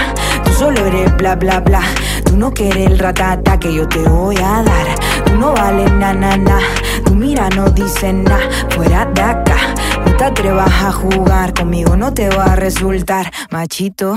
Tú 0.43 0.51
solo 0.53 0.83
eres 0.87 1.15
bla 1.17 1.35
bla 1.35 1.59
bla. 1.59 1.81
Tú 2.25 2.37
no 2.37 2.51
quieres 2.51 2.87
el 2.87 2.97
ratata 2.97 3.59
que 3.59 3.71
yo 3.71 3.87
te 3.87 3.99
voy 3.99 4.37
a 4.37 4.63
dar. 4.63 5.06
Tú 5.27 5.35
no 5.35 5.51
vales 5.53 5.91
na 5.91 6.13
na 6.13 6.37
na. 6.37 6.59
Tu 7.05 7.13
mira 7.13 7.49
no 7.49 7.69
dice 7.69 8.13
nada. 8.13 8.39
Fuera 8.69 9.05
de 9.05 9.21
acá. 9.21 9.57
No 10.05 10.15
te 10.15 10.23
atrevas 10.23 10.71
a 10.83 10.91
jugar. 10.91 11.53
Conmigo 11.53 11.97
no 11.97 12.13
te 12.13 12.29
va 12.29 12.53
a 12.53 12.55
resultar, 12.55 13.31
machito. 13.49 14.15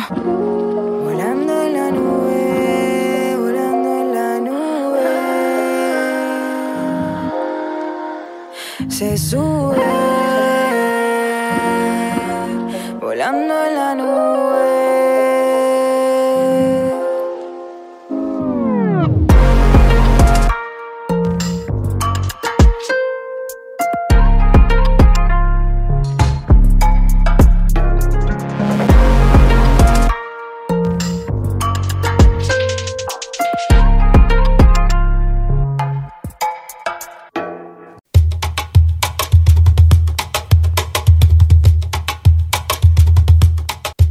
Volando 1.04 1.62
en 1.62 1.72
la 1.72 1.90
nube. 1.90 3.36
Volando 3.38 3.88
en 4.00 4.14
la 4.14 4.38
nube. 4.38 5.00
Se 8.88 9.18
sube. 9.18 9.76
Volando 13.00 13.54
en 13.66 13.74
la 13.74 13.94
nube. 13.96 14.69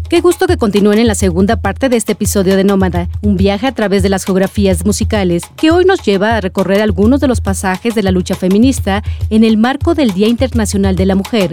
Qué 0.10 0.22
gusto 0.22 0.48
que 0.48 0.58
continúen 0.58 0.98
en 0.98 1.06
la 1.06 1.13
segunda 1.13 1.58
parte 1.62 1.88
de 1.88 1.95
este 1.95 2.13
episodio 2.13 2.56
de 2.56 2.63
Nómada, 2.63 3.08
un 3.22 3.38
viaje 3.38 3.67
a 3.67 3.76
través 3.76 4.02
de 4.02 4.10
las 4.10 4.26
geografías 4.26 4.84
musicales 4.84 5.43
que 5.56 5.69
hoy 5.69 5.86
nos 5.86 6.02
lleva 6.02 6.36
a 6.36 6.41
recorrer 6.41 6.82
algunos 6.82 7.19
de 7.19 7.28
los 7.28 7.41
pasajes 7.41 7.93
de 7.93 8.02
la 8.02 8.10
lucha 8.10 8.34
feminista 8.34 9.04
en 9.30 9.43
el 9.43 9.58
marco 9.58 9.93
del 9.93 10.12
Día 10.13 10.28
Internacional 10.28 10.95
de 10.95 11.06
la 11.06 11.13
Mujer. 11.13 11.52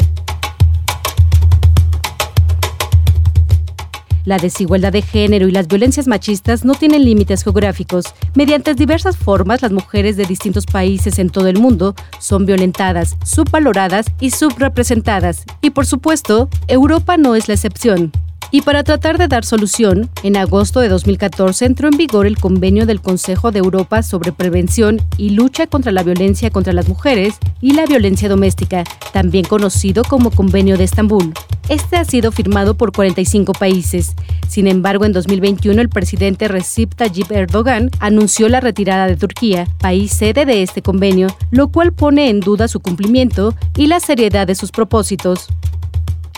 La 4.25 4.39
desigualdad 4.39 4.91
de 4.91 5.03
género 5.03 5.49
y 5.49 5.53
las 5.53 5.69
violencias 5.69 6.07
machistas 6.07 6.65
no 6.65 6.75
tienen 6.75 7.05
límites 7.05 7.45
geográficos. 7.45 8.07
Mediante 8.35 8.73
diversas 8.73 9.19
formas, 9.19 9.61
las 9.61 9.71
mujeres 9.71 10.17
de 10.17 10.25
distintos 10.25 10.65
países 10.65 11.19
en 11.19 11.29
todo 11.29 11.49
el 11.49 11.61
mundo 11.61 11.95
son 12.21 12.47
violentadas, 12.47 13.19
subvaloradas 13.23 14.07
y 14.19 14.31
subrepresentadas. 14.31 15.45
Y 15.61 15.71
por 15.71 15.85
supuesto, 15.85 16.49
Europa 16.69 17.19
no 17.19 17.35
es 17.37 17.49
la 17.49 17.55
excepción. 17.55 18.13
Y 18.51 18.63
para 18.63 18.85
tratar 18.85 19.19
de 19.19 19.27
dar 19.27 19.45
solución, 19.45 20.09
en 20.23 20.37
agosto 20.37 20.81
de 20.81 20.89
2014 20.89 21.65
entró 21.65 21.89
en 21.89 21.97
vigor 21.97 22.27
el 22.27 22.39
convenio 22.39 22.87
del 22.87 23.01
Consejo 23.01 23.51
de 23.51 23.59
Europa 23.59 24.03
sobre 24.03 24.33
prevención 24.33 25.01
y 25.17 25.31
lucha 25.31 25.67
contra 25.67 25.91
la 25.91 26.05
violencia 26.05 26.51
contra 26.51 26.73
las 26.73 26.89
mujeres 26.89 27.35
y 27.61 27.73
la 27.73 27.87
violencia 27.87 28.29
doméstica, 28.29 28.85
también 29.13 29.45
conocido 29.45 30.05
como 30.05 30.31
Convenio 30.31 30.79
de 30.79 30.85
Estambul. 30.85 31.35
Este 31.69 31.97
ha 31.97 32.05
sido 32.05 32.31
firmado 32.31 32.77
por 32.77 32.93
45 32.93 33.53
países. 33.53 34.15
Sin 34.49 34.69
embargo, 34.69 35.05
en 35.05 35.13
2021 35.13 35.81
el 35.81 35.89
presidente 35.89 36.47
Recep 36.47 36.95
Tayyip 36.95 37.33
Erdogan 37.33 37.91
anunció 37.99 38.49
la 38.49 38.61
retirada 38.61 39.09
de 39.09 39.17
Turquía, 39.17 39.67
país 39.81 40.13
sede 40.13 40.47
de 40.47 40.63
este 40.63 40.83
convenio, 40.83 41.27
lo 41.51 41.69
cual 41.69 41.93
pone 41.93 42.31
en 42.31 42.39
duda 42.39 42.69
su 42.69 42.79
cumplimiento 42.79 43.57
y 43.77 43.89
la 43.89 43.99
seriedad 43.99 44.47
de 44.47 44.55
sus 44.55 44.71
propósitos. 44.71 45.49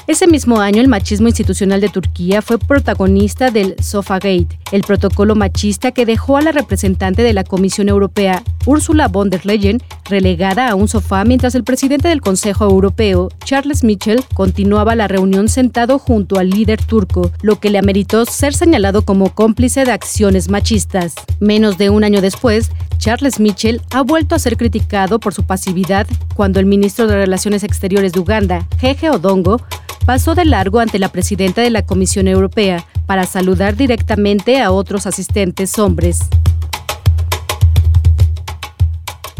Ese 0.08 0.26
mismo 0.26 0.58
año, 0.62 0.80
el 0.80 0.88
machismo 0.88 1.28
institucional 1.28 1.82
de 1.82 1.90
Turquía 1.90 2.40
fue 2.40 2.58
protagonista 2.58 3.50
del 3.50 3.76
Sofagate, 3.78 4.58
el 4.72 4.80
protocolo 4.80 5.34
machista 5.34 5.92
que 5.92 6.06
dejó 6.06 6.38
a 6.38 6.40
la 6.40 6.50
representante 6.50 7.22
de 7.22 7.34
la 7.34 7.44
Comisión 7.44 7.90
Europea, 7.90 8.42
Ursula 8.64 9.08
von 9.08 9.28
der 9.28 9.44
Leyen, 9.44 9.82
relegada 10.06 10.70
a 10.70 10.76
un 10.76 10.88
sofá 10.88 11.24
mientras 11.24 11.54
el 11.54 11.62
presidente 11.62 12.08
del 12.08 12.22
Consejo 12.22 12.64
Europeo, 12.64 13.28
Charles 13.44 13.84
Michel, 13.84 14.24
continuaba 14.32 14.94
la 14.94 15.08
reunión 15.08 15.50
sentado 15.50 15.98
junto 15.98 16.38
al 16.38 16.48
líder 16.48 16.82
turco, 16.82 17.30
lo 17.42 17.60
que 17.60 17.68
le 17.68 17.76
ameritó 17.76 18.24
ser 18.24 18.54
señalado 18.54 19.02
como 19.02 19.34
cómplice 19.34 19.84
de 19.84 19.92
acciones 19.92 20.48
machistas. 20.48 21.16
Menos 21.38 21.76
de 21.76 21.90
un 21.90 22.02
año 22.02 22.22
después, 22.22 22.70
Charles 22.96 23.40
Michel 23.40 23.82
ha 23.90 24.00
vuelto 24.00 24.34
a 24.34 24.38
ser 24.38 24.56
criticado 24.56 25.20
por 25.20 25.34
su 25.34 25.42
pasividad 25.42 26.06
cuando 26.34 26.60
el 26.60 26.66
ministro 26.66 27.06
de 27.06 27.16
Relaciones 27.16 27.62
Exteriores 27.62 28.12
de 28.12 28.20
Uganda, 28.20 28.66
Jeje 28.80 29.10
Odongo, 29.10 29.60
pasó 30.04 30.34
de 30.34 30.44
largo 30.44 30.80
ante 30.80 30.98
la 30.98 31.10
presidenta 31.10 31.62
de 31.62 31.70
la 31.70 31.84
Comisión 31.84 32.28
Europea 32.28 32.84
para 33.06 33.24
saludar 33.24 33.76
directamente 33.76 34.60
a 34.60 34.70
otros 34.70 35.06
asistentes 35.06 35.78
hombres. 35.78 36.20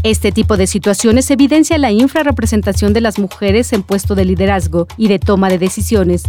Este 0.05 0.31
tipo 0.31 0.57
de 0.57 0.67
situaciones 0.67 1.31
evidencia 1.31 1.77
la 1.77 1.91
infrarrepresentación 1.91 2.93
de 2.93 3.01
las 3.01 3.19
mujeres 3.19 3.73
en 3.73 3.83
puesto 3.83 4.15
de 4.15 4.25
liderazgo 4.25 4.87
y 4.97 5.09
de 5.09 5.19
toma 5.19 5.49
de 5.49 5.59
decisiones. 5.59 6.23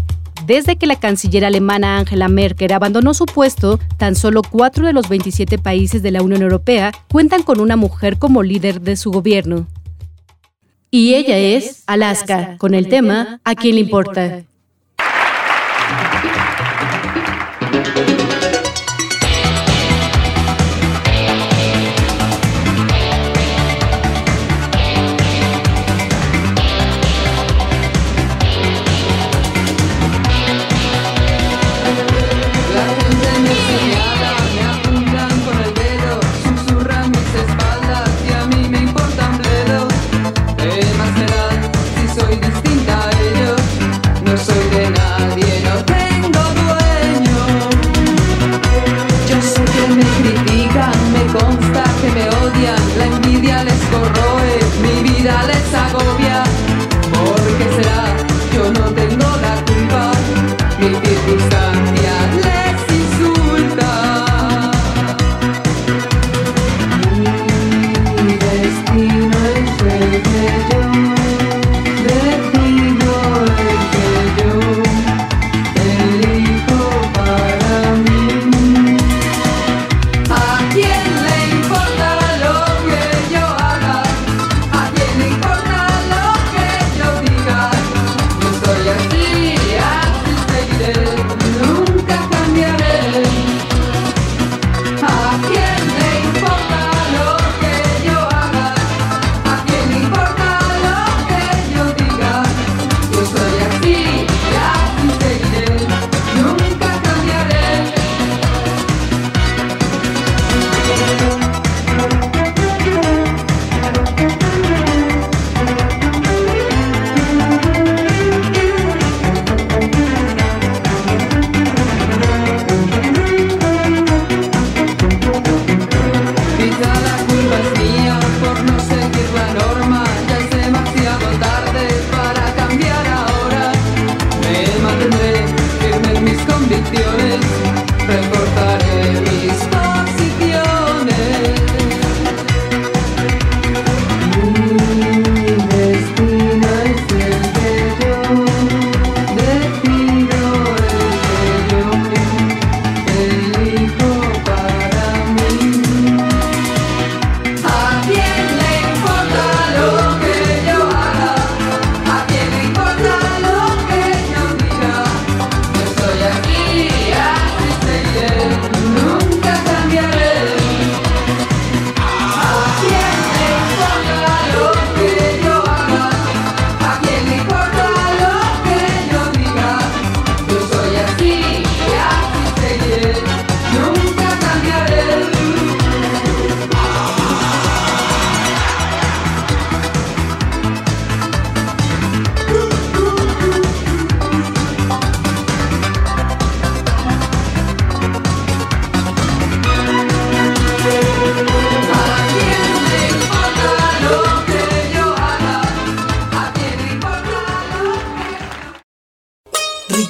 Desde 0.46 0.78
que 0.78 0.88
la 0.88 0.96
canciller 0.96 1.46
alemana 1.46 2.00
Angela 2.00 2.28
Merkel 2.30 2.72
abandonó 2.72 3.14
su 3.14 3.26
puesto, 3.26 3.80
tan 3.98 4.16
solo 4.16 4.42
cuatro 4.42 4.86
de 4.88 4.94
los 4.94 5.08
27 5.08 5.60
países 5.60 6.02
de 6.02 6.12
la 6.12 6.24
Unión 6.24 6.42
Europea 6.42 6.92
cuentan 7.12 7.44
con 7.44 7.60
una 7.60 7.76
mujer 7.76 8.18
como 8.18 8.42
líder 8.42 8.82
de 8.82 8.96
su 8.96 9.12
gobierno. 9.12 9.68
Y 10.92 11.14
ella 11.14 11.38
es 11.38 11.84
Alaska, 11.86 12.58
con 12.58 12.74
el 12.74 12.90
tema 12.90 13.40
¿A 13.44 13.54
quién 13.54 13.76
le 13.76 13.82
importa? 13.82 14.44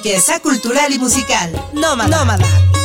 Riqueza 0.10 0.40
cultural 0.40 0.92
y 0.92 0.98
musical. 0.98 1.52
Nómada. 1.72 2.18
Nómada. 2.18 2.79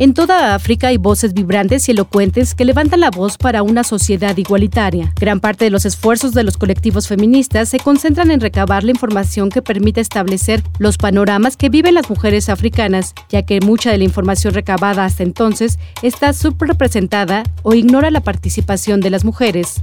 En 0.00 0.12
toda 0.12 0.56
África 0.56 0.88
hay 0.88 0.96
voces 0.96 1.34
vibrantes 1.34 1.88
y 1.88 1.92
elocuentes 1.92 2.56
que 2.56 2.64
levantan 2.64 2.98
la 2.98 3.12
voz 3.12 3.38
para 3.38 3.62
una 3.62 3.84
sociedad 3.84 4.36
igualitaria. 4.36 5.12
Gran 5.20 5.38
parte 5.38 5.66
de 5.66 5.70
los 5.70 5.84
esfuerzos 5.84 6.34
de 6.34 6.42
los 6.42 6.56
colectivos 6.56 7.06
feministas 7.06 7.68
se 7.68 7.78
concentran 7.78 8.32
en 8.32 8.40
recabar 8.40 8.82
la 8.82 8.90
información 8.90 9.50
que 9.50 9.62
permite 9.62 10.00
establecer 10.00 10.64
los 10.80 10.98
panoramas 10.98 11.56
que 11.56 11.68
viven 11.68 11.94
las 11.94 12.10
mujeres 12.10 12.48
africanas, 12.48 13.14
ya 13.28 13.42
que 13.42 13.60
mucha 13.60 13.92
de 13.92 13.98
la 13.98 14.04
información 14.04 14.52
recabada 14.52 15.04
hasta 15.04 15.22
entonces 15.22 15.78
está 16.02 16.32
subrepresentada 16.32 17.44
o 17.62 17.74
ignora 17.74 18.10
la 18.10 18.20
participación 18.20 19.00
de 19.00 19.10
las 19.10 19.24
mujeres. 19.24 19.80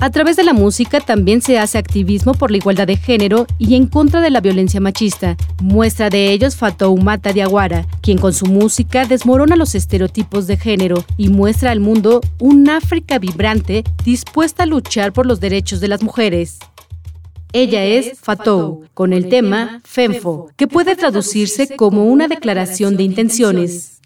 A 0.00 0.10
través 0.10 0.36
de 0.36 0.44
la 0.44 0.52
música 0.52 1.00
también 1.00 1.42
se 1.42 1.58
hace 1.58 1.76
activismo 1.76 2.32
por 2.32 2.52
la 2.52 2.58
igualdad 2.58 2.86
de 2.86 2.96
género 2.96 3.48
y 3.58 3.74
en 3.74 3.88
contra 3.88 4.20
de 4.20 4.30
la 4.30 4.40
violencia 4.40 4.80
machista. 4.80 5.36
Muestra 5.60 6.08
de 6.08 6.30
ellos 6.30 6.54
Fatoumata 6.54 7.32
Diawara, 7.32 7.84
quien 8.00 8.16
con 8.18 8.32
su 8.32 8.46
música 8.46 9.06
desmorona 9.06 9.56
los 9.56 9.74
estereotipos 9.74 10.46
de 10.46 10.56
género 10.56 11.04
y 11.16 11.30
muestra 11.30 11.72
al 11.72 11.80
mundo 11.80 12.20
un 12.38 12.68
África 12.68 13.18
vibrante 13.18 13.82
dispuesta 14.04 14.62
a 14.62 14.66
luchar 14.66 15.12
por 15.12 15.26
los 15.26 15.40
derechos 15.40 15.80
de 15.80 15.88
las 15.88 16.00
mujeres. 16.00 16.60
Ella 17.52 17.82
es 17.84 18.20
Fatou, 18.20 18.84
con 18.94 19.12
el 19.12 19.28
tema 19.28 19.80
FEMFO, 19.84 20.50
que 20.54 20.68
puede 20.68 20.94
traducirse 20.94 21.74
como 21.74 22.04
una 22.04 22.28
declaración 22.28 22.96
de 22.96 23.02
intenciones. 23.02 23.97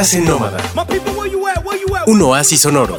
Estás 0.00 0.14
en 0.14 0.24
Nómada. 0.24 0.56
Un 2.06 2.22
oasis 2.22 2.62
sonoro. 2.62 2.96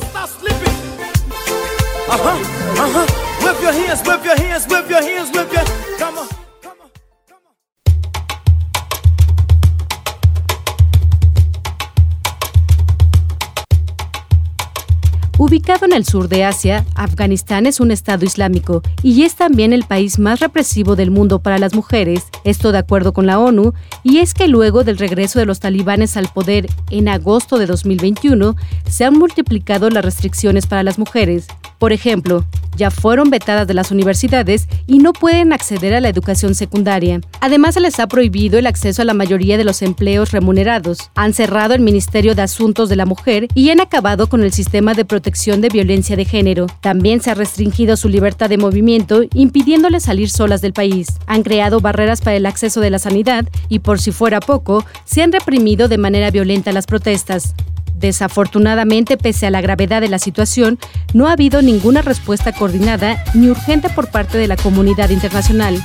En 15.91 15.97
el 15.97 16.05
sur 16.05 16.29
de 16.29 16.45
Asia, 16.45 16.85
Afganistán 16.95 17.65
es 17.65 17.81
un 17.81 17.91
estado 17.91 18.23
islámico 18.23 18.81
y 19.03 19.23
es 19.23 19.35
también 19.35 19.73
el 19.73 19.83
país 19.83 20.19
más 20.19 20.39
represivo 20.39 20.95
del 20.95 21.11
mundo 21.11 21.39
para 21.39 21.57
las 21.57 21.73
mujeres, 21.73 22.23
esto 22.45 22.71
de 22.71 22.77
acuerdo 22.77 23.11
con 23.11 23.25
la 23.25 23.39
ONU, 23.39 23.73
y 24.01 24.19
es 24.19 24.33
que 24.33 24.47
luego 24.47 24.85
del 24.85 24.97
regreso 24.97 25.39
de 25.39 25.45
los 25.45 25.59
talibanes 25.59 26.15
al 26.15 26.29
poder 26.29 26.67
en 26.91 27.09
agosto 27.09 27.57
de 27.57 27.65
2021, 27.65 28.55
se 28.89 29.03
han 29.03 29.15
multiplicado 29.15 29.89
las 29.89 30.05
restricciones 30.05 30.65
para 30.65 30.83
las 30.83 30.97
mujeres. 30.97 31.47
Por 31.77 31.91
ejemplo, 31.91 32.45
ya 32.77 32.89
fueron 32.89 33.29
vetadas 33.29 33.67
de 33.67 33.73
las 33.73 33.91
universidades 33.91 34.67
y 34.87 34.99
no 34.99 35.11
pueden 35.11 35.51
acceder 35.51 35.93
a 35.93 35.99
la 35.99 36.09
educación 36.09 36.55
secundaria. 36.55 37.19
Además, 37.41 37.73
se 37.73 37.81
les 37.81 37.99
ha 37.99 38.07
prohibido 38.07 38.57
el 38.59 38.67
acceso 38.67 39.01
a 39.01 39.05
la 39.05 39.13
mayoría 39.13 39.57
de 39.57 39.63
los 39.63 39.81
empleos 39.81 40.31
remunerados. 40.31 41.09
Han 41.15 41.33
cerrado 41.33 41.73
el 41.73 41.81
Ministerio 41.81 42.33
de 42.33 42.43
Asuntos 42.43 42.87
de 42.87 42.95
la 42.95 43.05
Mujer 43.05 43.47
y 43.55 43.71
han 43.71 43.81
acabado 43.81 44.27
con 44.27 44.43
el 44.43 44.53
sistema 44.53 44.93
de 44.93 45.05
protección 45.05 45.59
de 45.59 45.67
violencia 45.67 45.80
de 45.87 46.25
género. 46.25 46.67
También 46.81 47.21
se 47.21 47.31
ha 47.31 47.33
restringido 47.33 47.97
su 47.97 48.09
libertad 48.09 48.49
de 48.49 48.57
movimiento, 48.57 49.23
impidiéndoles 49.33 50.03
salir 50.03 50.29
solas 50.29 50.61
del 50.61 50.73
país. 50.73 51.07
Han 51.27 51.43
creado 51.43 51.79
barreras 51.79 52.21
para 52.21 52.37
el 52.37 52.45
acceso 52.45 52.81
de 52.81 52.89
la 52.89 52.99
sanidad 52.99 53.47
y, 53.69 53.79
por 53.79 53.99
si 53.99 54.11
fuera 54.11 54.39
poco, 54.39 54.85
se 55.05 55.21
han 55.21 55.31
reprimido 55.31 55.87
de 55.87 55.97
manera 55.97 56.31
violenta 56.31 56.71
las 56.71 56.85
protestas. 56.85 57.55
Desafortunadamente, 57.95 59.17
pese 59.17 59.47
a 59.47 59.51
la 59.51 59.61
gravedad 59.61 60.01
de 60.01 60.09
la 60.09 60.19
situación, 60.19 60.79
no 61.13 61.27
ha 61.27 61.33
habido 61.33 61.61
ninguna 61.61 62.01
respuesta 62.01 62.51
coordinada 62.51 63.23
ni 63.33 63.49
urgente 63.49 63.89
por 63.89 64.09
parte 64.09 64.37
de 64.37 64.47
la 64.47 64.57
comunidad 64.57 65.09
internacional. 65.09 65.79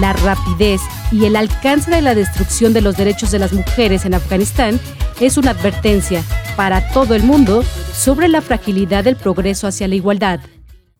La 0.00 0.12
rapidez 0.12 0.80
y 1.12 1.24
el 1.24 1.36
alcance 1.36 1.90
de 1.90 2.02
la 2.02 2.14
destrucción 2.14 2.72
de 2.72 2.80
los 2.80 2.96
derechos 2.96 3.30
de 3.30 3.38
las 3.38 3.52
mujeres 3.52 4.04
en 4.04 4.14
Afganistán 4.14 4.78
es 5.20 5.36
una 5.36 5.50
advertencia 5.50 6.22
para 6.56 6.92
todo 6.92 7.14
el 7.14 7.22
mundo 7.22 7.62
sobre 7.92 8.28
la 8.28 8.40
fragilidad 8.40 9.04
del 9.04 9.16
progreso 9.16 9.66
hacia 9.66 9.88
la 9.88 9.94
igualdad. 9.94 10.40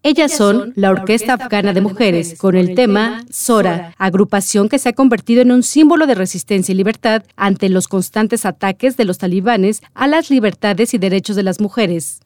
Ellas 0.03 0.35
son 0.35 0.73
la 0.77 0.91
Orquesta 0.91 1.35
Afgana 1.35 1.75
de 1.75 1.83
Mujeres, 1.83 2.39
con 2.39 2.57
el 2.57 2.75
tema 2.75 3.23
Sora, 3.31 3.95
agrupación 3.99 4.71
que 4.71 4.79
se 4.79 4.89
ha 4.89 4.93
convertido 4.95 5.43
en 5.43 5.53
un 5.53 5.63
símbolo 5.63 6.07
de 6.07 6.15
resistencia 6.15 6.73
y 6.73 6.77
libertad 6.77 7.23
ante 7.37 7.69
los 7.69 7.87
constantes 7.87 8.47
ataques 8.47 8.97
de 8.97 9.05
los 9.05 9.19
talibanes 9.19 9.83
a 9.93 10.07
las 10.07 10.31
libertades 10.31 10.95
y 10.95 10.99
derechos 10.99 11.37
de 11.37 11.43
las 11.43 11.61
mujeres. 11.61 12.21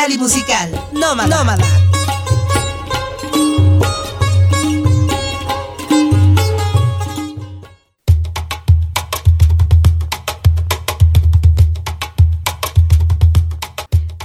Cultural 0.00 0.12
y 0.12 0.18
musical. 0.18 0.70
Nómada. 0.92 1.36
Nómada. 1.36 1.64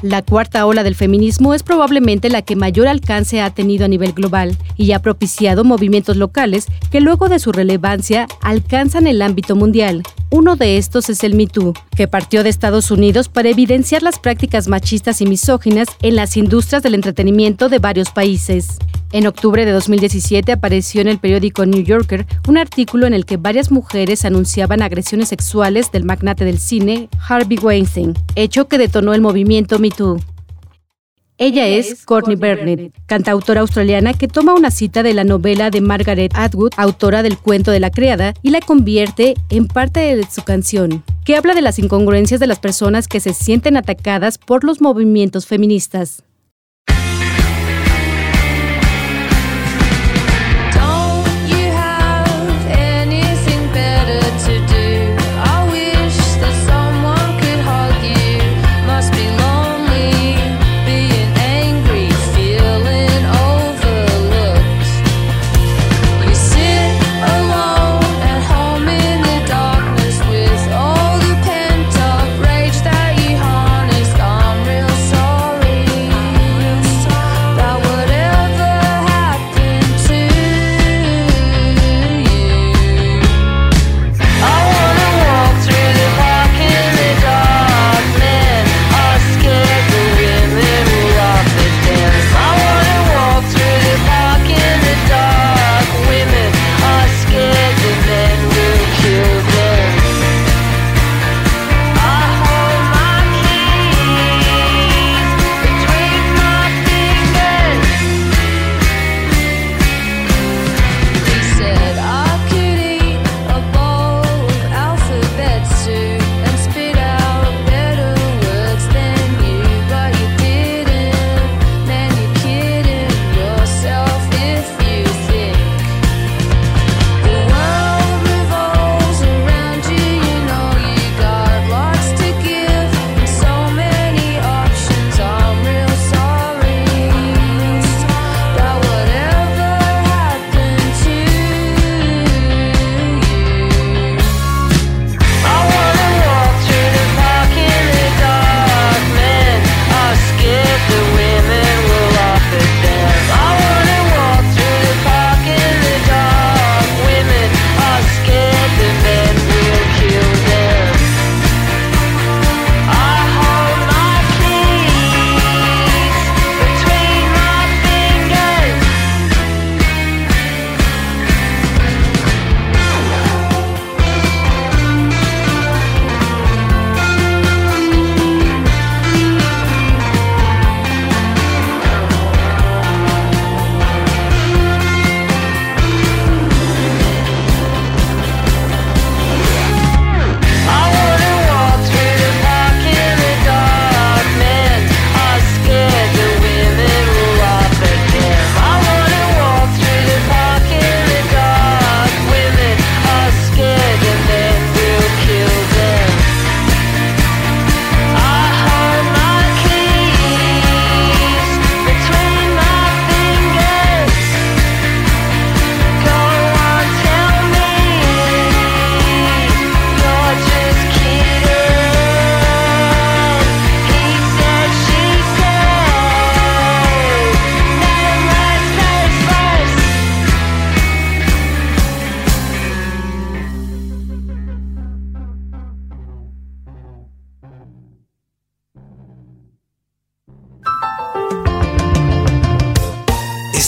La 0.01 0.21
cuarta 0.21 0.67
ola 0.67 0.84
del 0.84 0.93
feminismo 0.93 1.55
es 1.55 1.63
probablemente 1.63 2.30
la 2.30 2.43
que 2.43 2.55
mayor 2.55 2.88
alcance 2.88 3.41
ha 3.41 3.49
tenido 3.49 3.86
a 3.86 3.88
nivel 3.88 4.13
global 4.13 4.55
y 4.78 4.91
ha 4.91 4.99
propiciado 4.99 5.63
movimientos 5.63 6.15
locales 6.15 6.67
que 6.91 7.01
luego 7.01 7.28
de 7.28 7.39
su 7.39 7.51
relevancia 7.51 8.28
alcanzan 8.41 9.07
el 9.07 9.21
ámbito 9.23 9.55
mundial. 9.55 10.03
Uno 10.38 10.57
de 10.57 10.75
estos 10.75 11.09
es 11.09 11.23
el 11.23 11.33
Me 11.33 11.47
Too, 11.47 11.73
que 11.95 12.09
partió 12.09 12.43
de 12.43 12.49
Estados 12.49 12.91
Unidos 12.91 13.29
para 13.29 13.47
evidenciar 13.47 14.03
las 14.03 14.19
prácticas 14.19 14.67
machistas 14.67 15.21
y 15.21 15.25
misóginas 15.25 15.88
en 16.01 16.17
las 16.17 16.36
industrias 16.36 16.83
del 16.83 16.93
entretenimiento 16.93 17.69
de 17.69 17.79
varios 17.79 18.11
países. 18.11 18.77
En 19.13 19.27
octubre 19.27 19.63
de 19.63 19.71
2017 19.71 20.51
apareció 20.51 20.99
en 20.99 21.07
el 21.07 21.19
periódico 21.19 21.65
New 21.65 21.81
Yorker 21.81 22.25
un 22.49 22.57
artículo 22.57 23.07
en 23.07 23.13
el 23.13 23.25
que 23.25 23.38
varias 23.38 23.71
mujeres 23.71 24.25
anunciaban 24.25 24.81
agresiones 24.81 25.29
sexuales 25.29 25.93
del 25.93 26.03
magnate 26.03 26.43
del 26.43 26.59
cine 26.59 27.07
Harvey 27.29 27.57
Weinstein, 27.57 28.13
hecho 28.36 28.67
que 28.67 28.77
detonó 28.77 29.13
el 29.13 29.21
movimiento 29.21 29.79
Me 29.79 29.89
Too. 29.89 30.19
Ella 31.38 31.67
es 31.67 32.05
Courtney 32.05 32.38
Burnett, 32.38 32.93
cantautora 33.07 33.59
australiana 33.59 34.13
que 34.13 34.29
toma 34.29 34.53
una 34.53 34.71
cita 34.71 35.03
de 35.03 35.13
la 35.13 35.25
novela 35.25 35.69
de 35.69 35.81
Margaret 35.81 36.31
Atwood, 36.33 36.71
autora 36.77 37.23
del 37.23 37.38
cuento 37.38 37.71
de 37.71 37.81
la 37.81 37.91
criada, 37.91 38.33
y 38.41 38.51
la 38.51 38.61
convierte 38.61 39.33
en 39.49 39.67
parte 39.67 40.15
de 40.15 40.25
su 40.31 40.43
canción, 40.43 41.03
que 41.25 41.36
habla 41.36 41.53
de 41.53 41.61
las 41.61 41.77
incongruencias 41.77 42.39
de 42.39 42.47
las 42.47 42.59
personas 42.59 43.09
que 43.09 43.19
se 43.19 43.33
sienten 43.33 43.75
atacadas 43.75 44.38
por 44.38 44.63
los 44.63 44.79
movimientos 44.79 45.45
feministas. 45.45 46.24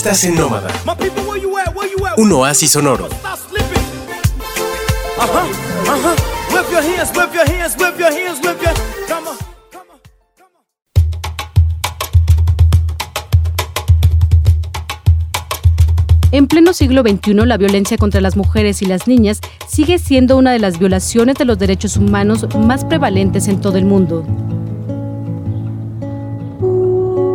Estás 0.08 0.24
en 0.24 0.36
Nómada. 0.36 0.70
Un 2.16 2.32
oasis 2.32 2.72
sonoro. 2.72 3.10
En 16.32 16.47
pleno 16.47 16.72
siglo 16.72 17.01
XXI, 17.01 17.34
la 17.34 17.58
violencia 17.58 17.97
contra 17.97 18.22
las 18.22 18.38
mujeres 18.38 18.82
y 18.82 18.86
las 18.86 19.10
niñas 19.10 19.41
sigue 19.68 19.99
siendo 19.99 20.38
una 20.38 20.53
de 20.53 20.60
las 20.60 20.80
violaciones 20.80 21.36
de 21.36 21.43
los 21.43 21.60
derechos 21.60 21.97
humanos 21.97 22.47
más 22.58 22.86
prevalentes 22.86 23.49
en 23.49 23.60
todo 23.60 23.78
el 23.78 23.84
mundo. 23.84 24.26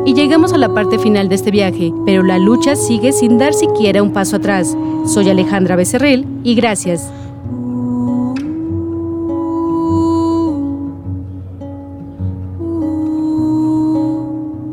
Y 0.04 0.14
llegamos 0.14 0.52
a 0.52 0.58
la 0.58 0.74
parte 0.74 0.98
final 0.98 1.28
de 1.28 1.36
este 1.36 1.52
viaje, 1.52 1.92
pero 2.04 2.24
la 2.24 2.38
lucha 2.38 2.74
sigue 2.74 3.12
sin 3.12 3.38
dar 3.38 3.54
siquiera 3.54 4.02
un 4.02 4.12
paso 4.12 4.36
atrás. 4.36 4.76
Soy 5.06 5.30
Alejandra 5.30 5.76
Becerril 5.76 6.26
y 6.42 6.54
gracias. 6.56 7.08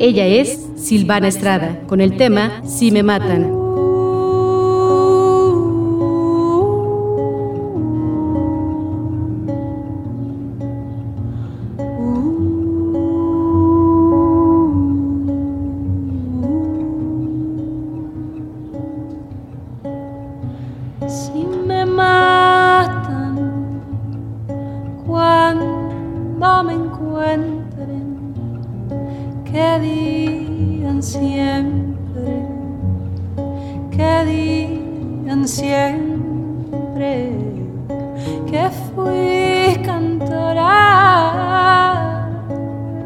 Ella 0.00 0.26
es 0.26 0.66
Silvana 0.76 1.28
Estrada, 1.28 1.78
con 1.86 2.00
el 2.00 2.16
tema 2.16 2.62
Si 2.64 2.90
me 2.90 3.02
matan. 3.02 3.59
que 29.52 29.78
digan 29.80 31.02
siempre, 31.02 32.46
que 33.90 34.24
digan 34.24 35.48
siempre 35.48 36.70
que 38.50 38.68
fui 38.94 39.82
cantora 39.84 40.68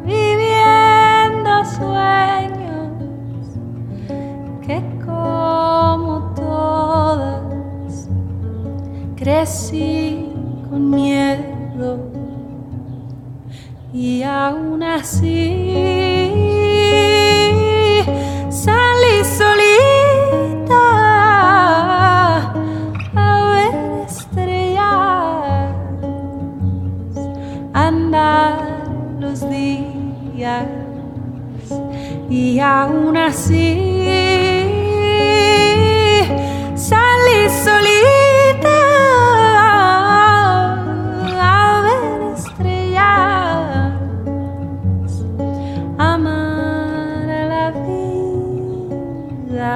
viviendo 0.05 1.65
sueños 1.65 2.93
que 4.67 4.83
como 5.05 6.33
todas 6.35 8.09
crecí 9.17 10.31
con 10.69 10.91
miedo 10.91 11.99
y 13.93 14.23
aún 14.23 14.83
así 14.83 16.04
y 32.55 32.61
aún 32.61 33.17
así 33.17 33.81
salí 36.77 37.49
solita 37.65 38.81
a 41.41 41.81
ver 41.85 42.23
estrellas, 42.37 43.93
amar 45.99 47.29
a 47.29 47.45
la 47.55 47.67
vida. 47.73 49.73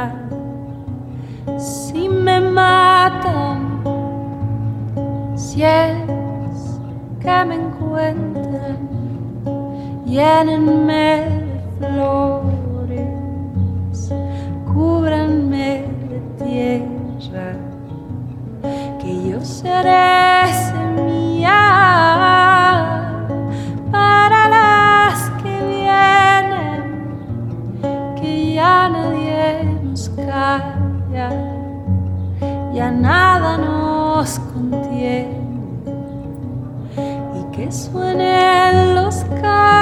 Si 1.59 2.09
me 2.09 2.39
matan, 2.41 3.59
si 5.35 5.65
es 5.65 5.97
que 7.21 7.45
me 7.45 7.57
encuentran, 7.57 8.79
llénenme 10.07 11.28
que 37.59 37.73
suenen 37.73 38.95
los 38.95 39.17
carros. 39.43 39.78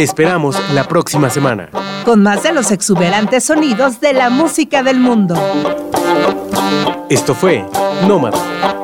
Te 0.00 0.04
esperamos 0.04 0.56
la 0.72 0.88
próxima 0.88 1.28
semana. 1.28 1.68
Con 2.06 2.22
más 2.22 2.42
de 2.42 2.54
los 2.54 2.70
exuberantes 2.70 3.44
sonidos 3.44 4.00
de 4.00 4.14
la 4.14 4.30
música 4.30 4.82
del 4.82 4.98
mundo. 4.98 5.34
Esto 7.10 7.34
fue 7.34 7.66
Nómada 8.08 8.79